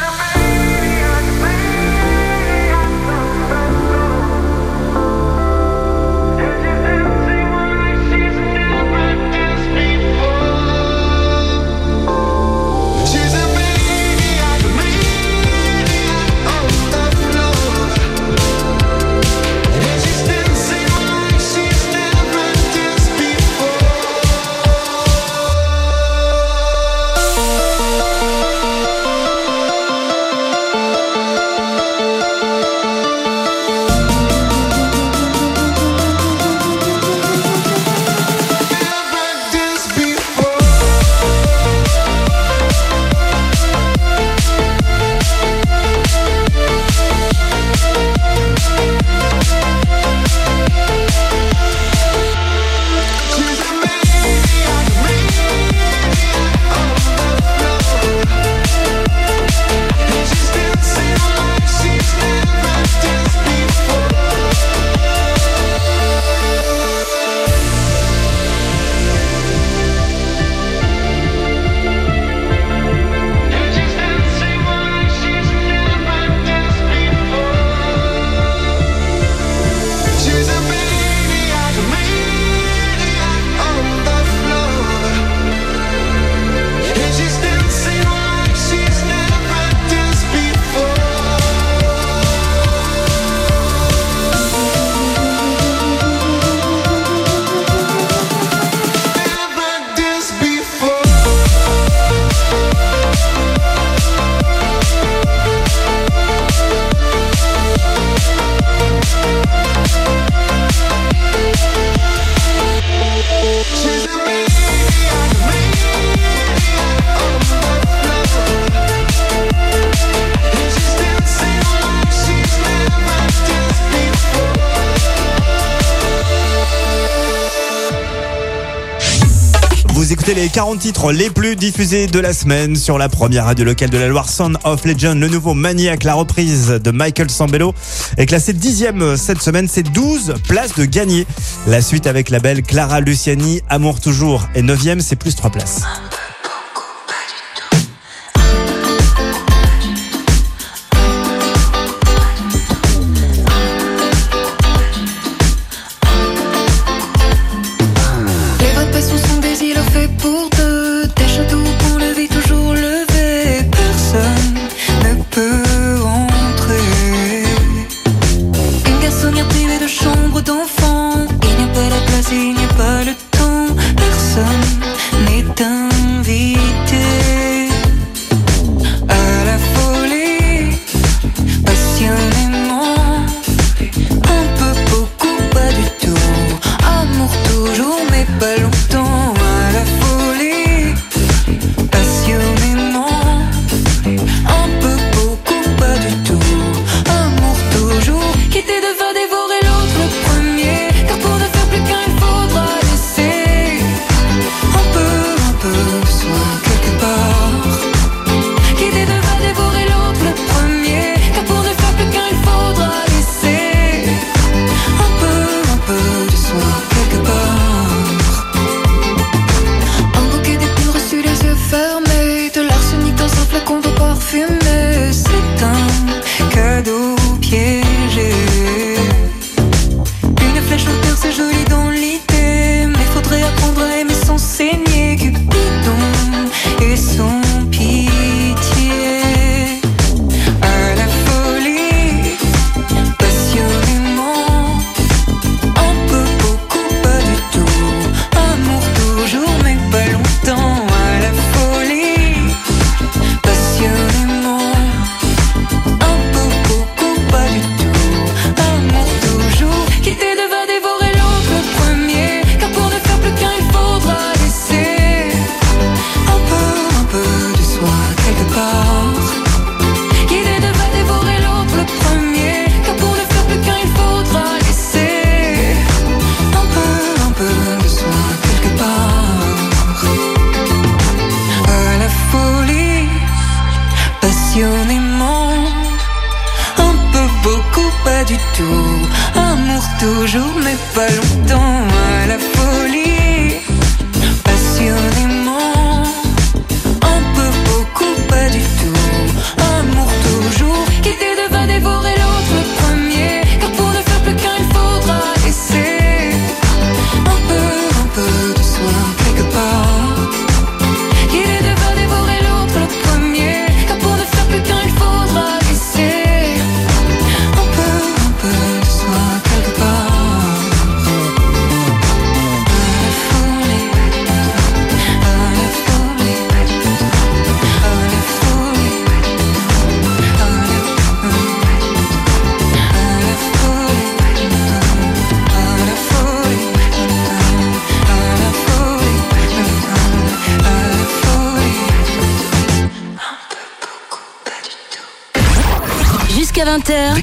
[130.81, 134.27] titres les plus diffusés de la semaine sur la première radio locale de la Loire,
[134.27, 137.75] Sound of Legend, le nouveau Maniac, la reprise de Michael Sambello
[138.17, 139.67] est classé dixième cette semaine.
[139.67, 141.27] C'est 12 places de gagner.
[141.67, 145.81] La suite avec la belle Clara Luciani, Amour toujours, est neuvième, c'est plus 3 places.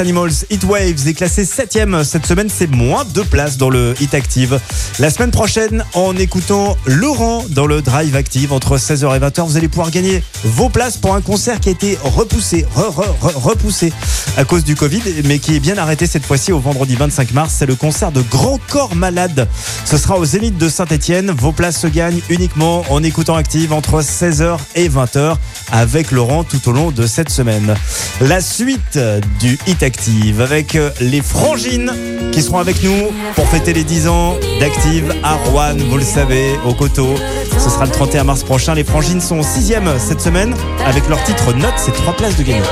[0.00, 4.14] Animals, Hit Waves est classé 7 cette semaine, c'est moins de places dans le Hit
[4.14, 4.58] Active.
[4.98, 9.56] La semaine prochaine, en écoutant Laurent dans le Drive Active entre 16h et 20h, vous
[9.56, 13.92] allez pouvoir gagner vos places pour un concert qui a été repoussé, repoussé
[14.36, 17.54] à cause du Covid, mais qui est bien arrêté cette fois-ci au vendredi 25 mars.
[17.58, 19.46] C'est le concert de Grand Corps Malade.
[19.84, 21.30] Ce sera au Zénith de Saint-Etienne.
[21.30, 25.36] Vos places se gagnent uniquement en écoutant Active entre 16h et 20h
[25.72, 27.74] avec Laurent tout au long de cette semaine.
[28.20, 28.98] La suite
[29.40, 31.92] du Hit Active d'Active avec euh, les frangines
[32.30, 36.54] qui seront avec nous pour fêter les 10 ans d'Active à Rouen, vous le savez,
[36.64, 37.16] au coteau.
[37.58, 38.74] Ce sera le 31 mars prochain.
[38.74, 40.54] Les frangines sont 6 cette semaine
[40.86, 42.62] avec leur titre Note, c'est 3 places de gagner.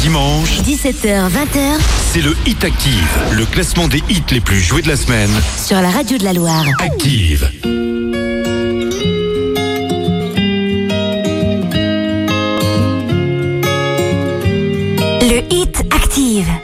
[0.00, 1.76] Dimanche, 17h-20h,
[2.12, 5.30] c'est le Hit Active, le classement des hits les plus joués de la semaine
[5.62, 6.64] sur la radio de la Loire.
[6.78, 7.50] Active.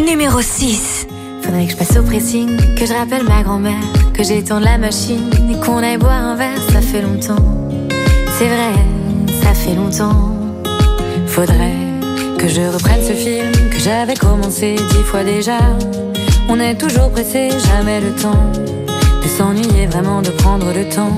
[0.05, 1.07] Numéro 6.
[1.43, 3.81] Faudrait que je passe au pressing, que je rappelle ma grand-mère,
[4.13, 6.61] que j'étende la machine et qu'on aille boire un verre.
[6.73, 7.69] Ça fait longtemps,
[8.37, 8.73] c'est vrai,
[9.43, 10.35] ça fait longtemps.
[11.29, 11.77] Faudrait
[12.37, 15.59] que je reprenne ce film que j'avais commencé dix fois déjà.
[16.49, 18.51] On est toujours pressé, jamais le temps
[19.23, 21.15] de s'ennuyer, vraiment de prendre le temps.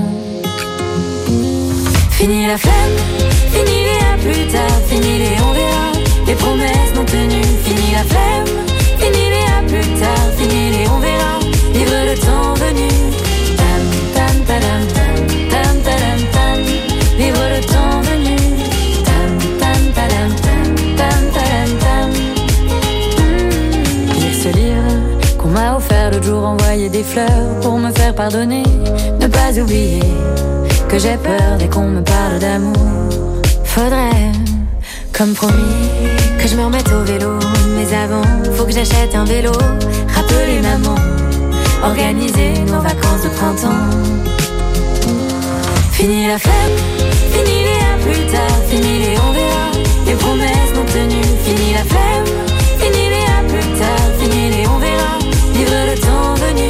[2.11, 2.97] Fini la flemme,
[3.51, 8.03] fini les à plus tard, fini les on verra les promesses non tenues, fini la
[8.03, 8.53] flemme,
[8.97, 11.39] fini les à plus tard, fini les on verra,
[11.73, 12.87] vivre le temps venu.
[13.59, 13.83] Tam,
[14.15, 15.15] tam, tadam, tam,
[15.51, 16.57] tam, tadam, tam,
[17.17, 18.35] vivre le temps venu.
[19.07, 19.29] Tam,
[19.61, 22.09] tam, tadam, tam, tam, tadam, tam.
[23.17, 28.13] Hmm, Lire ce livre qu'on m'a offert l'autre jour, envoyer des fleurs pour me faire
[28.15, 28.63] pardonner,
[29.19, 30.03] ne pas oublier
[30.87, 32.77] que j'ai peur dès qu'on me parle d'amour.
[33.63, 34.31] Faudrait,
[35.13, 35.87] comme promis,
[36.39, 37.39] que je me remette au vélo.
[37.77, 38.23] Mais avant,
[38.55, 39.51] faut que j'achète un vélo.
[40.13, 40.95] Rappeler maman,
[41.83, 43.89] organiser nos vacances de printemps.
[45.91, 46.77] Fini la flemme,
[47.31, 49.71] fini les à plus tard, fini les on verra,
[50.05, 51.37] les promesses non tenues.
[51.45, 52.29] Fini la flemme,
[52.79, 55.19] fini les à plus tard, fini les on verra,
[55.53, 56.69] vivre le temps venu.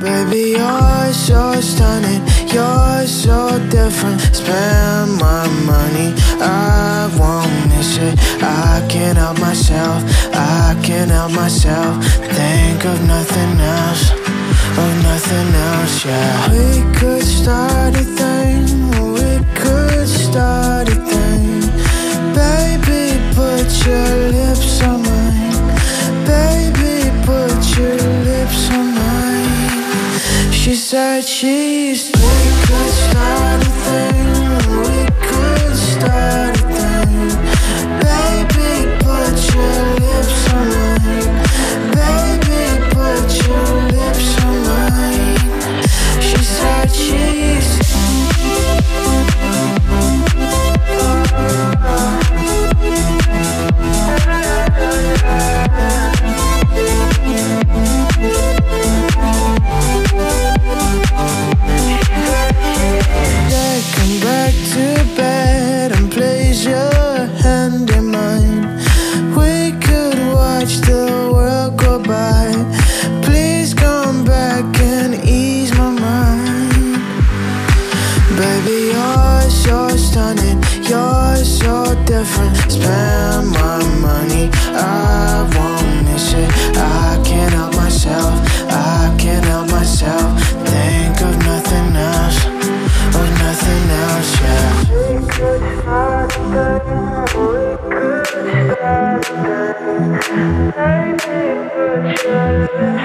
[0.00, 2.22] Baby, you're so stunning,
[2.54, 4.20] you're so different.
[4.32, 8.16] Spend my money, I won't miss it.
[8.40, 12.04] I can't help myself, I can't help myself.
[12.30, 14.12] Think of nothing else,
[14.78, 16.48] of nothing else, yeah.
[16.52, 21.60] We could start a thing, we could start a thing.
[22.38, 25.07] Baby, put your lips on
[30.68, 32.20] She said she's we
[32.66, 34.28] could start a thing.
[34.82, 36.57] We could start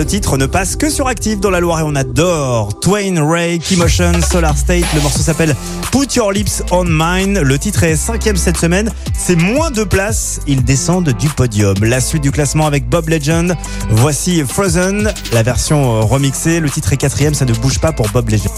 [0.00, 2.80] Ce titre ne passe que sur Active dans la Loire et on adore.
[2.80, 4.86] Twain Ray, Keymotion, Solar State.
[4.94, 5.54] Le morceau s'appelle
[5.92, 7.38] Put Your Lips on Mine.
[7.38, 8.90] Le titre est cinquième cette semaine.
[9.12, 10.40] C'est moins de place.
[10.46, 11.74] Ils descendent du podium.
[11.82, 13.54] La suite du classement avec Bob Legend.
[13.90, 16.60] Voici Frozen, la version euh, remixée.
[16.60, 17.34] Le titre est quatrième.
[17.34, 18.54] Ça ne bouge pas pour Bob Legend.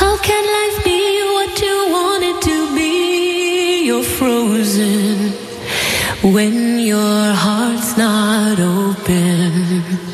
[0.00, 0.90] How can life be
[1.36, 3.86] what you want to be?
[3.86, 5.34] You're frozen
[6.24, 10.13] when your heart's not open.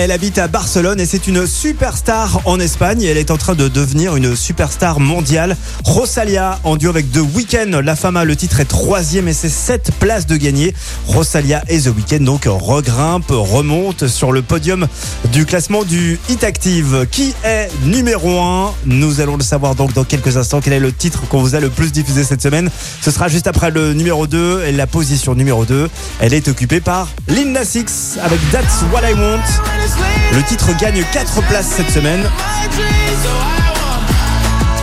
[0.00, 3.02] Elle habite à Barcelone et c'est une superstar en Espagne.
[3.02, 5.56] Elle est en train de devenir une superstar mondiale.
[5.82, 7.80] Rosalia en duo avec The Weeknd.
[7.82, 10.72] La Fama, le titre est troisième et c'est sept places de gagner.
[11.08, 14.86] Rosalia et The Weeknd donc regrimpe, remonte sur le podium
[15.32, 17.08] du classement du Hit Active.
[17.10, 20.60] Qui est numéro 1 Nous allons le savoir donc dans quelques instants.
[20.60, 22.70] Quel est le titre qu'on vous a le plus diffusé cette semaine?
[23.02, 25.90] Ce sera juste après le numéro 2 et la position numéro 2.
[26.20, 29.87] Elle est occupée par Lil Nas X avec That's What I Want.
[30.34, 32.28] Le titre gagne 4 places cette semaine.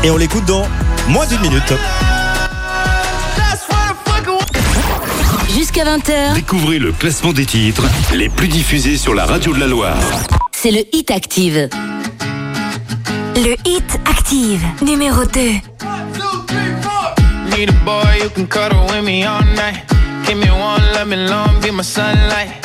[0.04, 0.68] Et on l'écoute dans
[1.08, 1.74] moins d'une minute.
[5.54, 7.84] Jusqu'à 20h, Découvrez le classement des titres
[8.14, 9.98] les plus diffusés sur la radio de la Loire.
[10.52, 11.70] c'est le Hit Active.
[13.36, 15.40] Le Hit Active, numéro 2.
[17.58, 19.84] Need a boy who can cuddle with me all night.
[20.26, 22.65] Give me one, let me long, be my sunlight.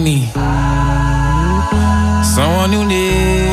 [0.00, 0.32] need
[2.24, 3.49] someone who needs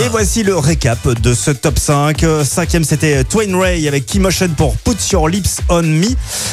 [0.00, 2.22] Et voici le récap de ce top 5.
[2.22, 6.06] Euh, Cinquième, c'était Twain Ray avec Key Motion pour Put Your Lips on Me.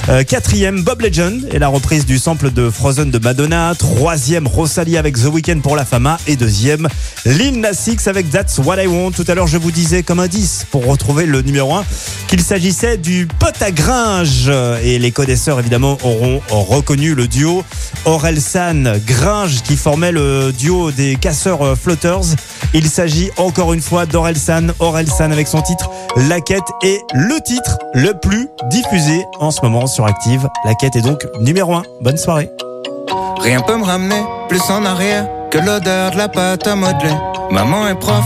[0.09, 3.73] Euh, Quatrième, Bob Legend et la reprise du sample de Frozen de Madonna.
[3.77, 6.17] Troisième, Rosalie avec The Weeknd pour La Fama.
[6.27, 6.89] Et deuxième,
[7.25, 9.11] Lil Nas avec That's What I Want.
[9.11, 11.85] Tout à l'heure, je vous disais comme indice pour retrouver le numéro 1
[12.27, 14.51] qu'il s'agissait du pote à Gringe.
[14.83, 17.63] Et les connaisseurs, évidemment, auront reconnu le duo
[18.03, 22.35] Orelsan Gringe qui formait le duo des casseurs flotters.
[22.89, 24.69] Il s'agit encore une fois d'Orelsan.
[24.79, 25.91] Orelsan avec son titre
[26.27, 30.49] La Quête est le titre le plus diffusé en ce moment sur Active.
[30.65, 31.83] La Quête est donc numéro 1.
[32.01, 32.49] Bonne soirée.
[33.41, 37.13] Rien peut me ramener plus en arrière que l'odeur de la pâte à modeler.
[37.51, 38.25] Maman est prof,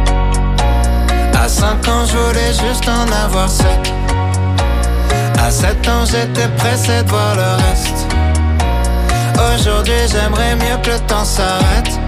[1.51, 3.67] À 5 ans, je voulais juste en avoir 7.
[5.37, 8.07] À 7 ans, j'étais pressé de voir le reste.
[9.53, 11.99] Aujourd'hui, j'aimerais mieux que le temps s'arrête.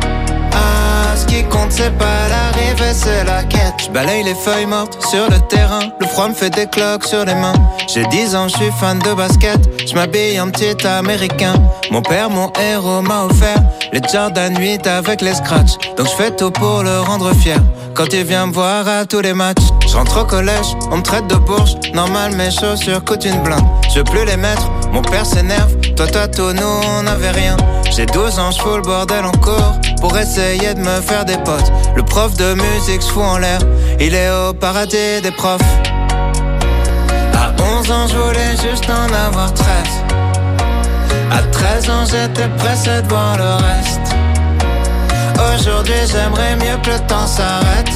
[0.53, 3.74] Ah, ce qui compte, c'est pas l'arrivée, c'est la quête.
[3.86, 5.82] Je balaye les feuilles mortes sur le terrain.
[5.99, 7.53] Le froid me fait des cloques sur les mains.
[7.94, 9.60] J'ai 10 ans, je suis fan de basket.
[9.86, 11.56] Je m'habille en petit américain.
[11.91, 13.61] Mon père, mon héros, m'a offert
[13.94, 15.78] les Jordan 8 avec les scratchs.
[15.98, 17.60] Donc je fais tout pour le rendre fier.
[17.94, 21.03] Quand il vient me voir à tous les matchs, je rentre au collège, on me
[21.03, 21.76] traite de bourge.
[21.94, 23.64] Normal, mes chaussures coûtent une blinde.
[23.94, 25.76] Je veux plus les mettre, mon père s'énerve.
[25.95, 27.56] Toi, toi, tout, nous, on n'avait rien.
[27.91, 31.72] J'ai 12 ans, je fous le bordel encore pour essayer de me faire des potes.
[31.95, 33.60] Le prof de musique se fout en l'air,
[33.99, 35.61] il est au paradis des profs.
[37.36, 40.22] À 11 ans, je voulais juste en avoir 13.
[41.64, 44.15] À 13 ans, j'étais pressé de voir le reste.
[45.56, 47.90] Aujourd'hui, j'aimerais mieux que le temps s'arrête.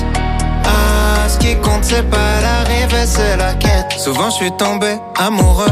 [0.64, 3.92] Ah, ce qui compte, c'est pas l'arrivée, c'est la quête.
[3.98, 5.72] Souvent, je suis tombé amoureux,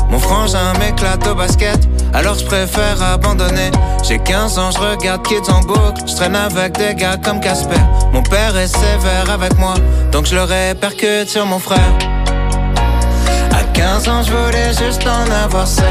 [0.11, 1.79] Mon frangin m'éclate au basket.
[2.13, 3.71] Alors je préfère abandonner.
[4.03, 6.03] J'ai 15 ans, je regarde Kids en boucle.
[6.05, 7.79] Je traîne avec des gars comme Casper.
[8.11, 9.73] Mon père est sévère avec moi,
[10.11, 11.93] donc je le répercute sur mon frère.
[13.51, 15.85] À 15 ans, je voulais juste en avoir 16.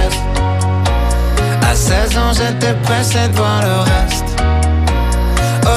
[1.62, 4.30] À 16 ans, j'étais pressé de voir le reste.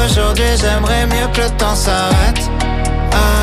[0.05, 2.49] Aujourd'hui, j'aimerais mieux que le temps s'arrête.
[3.13, 3.42] Ah,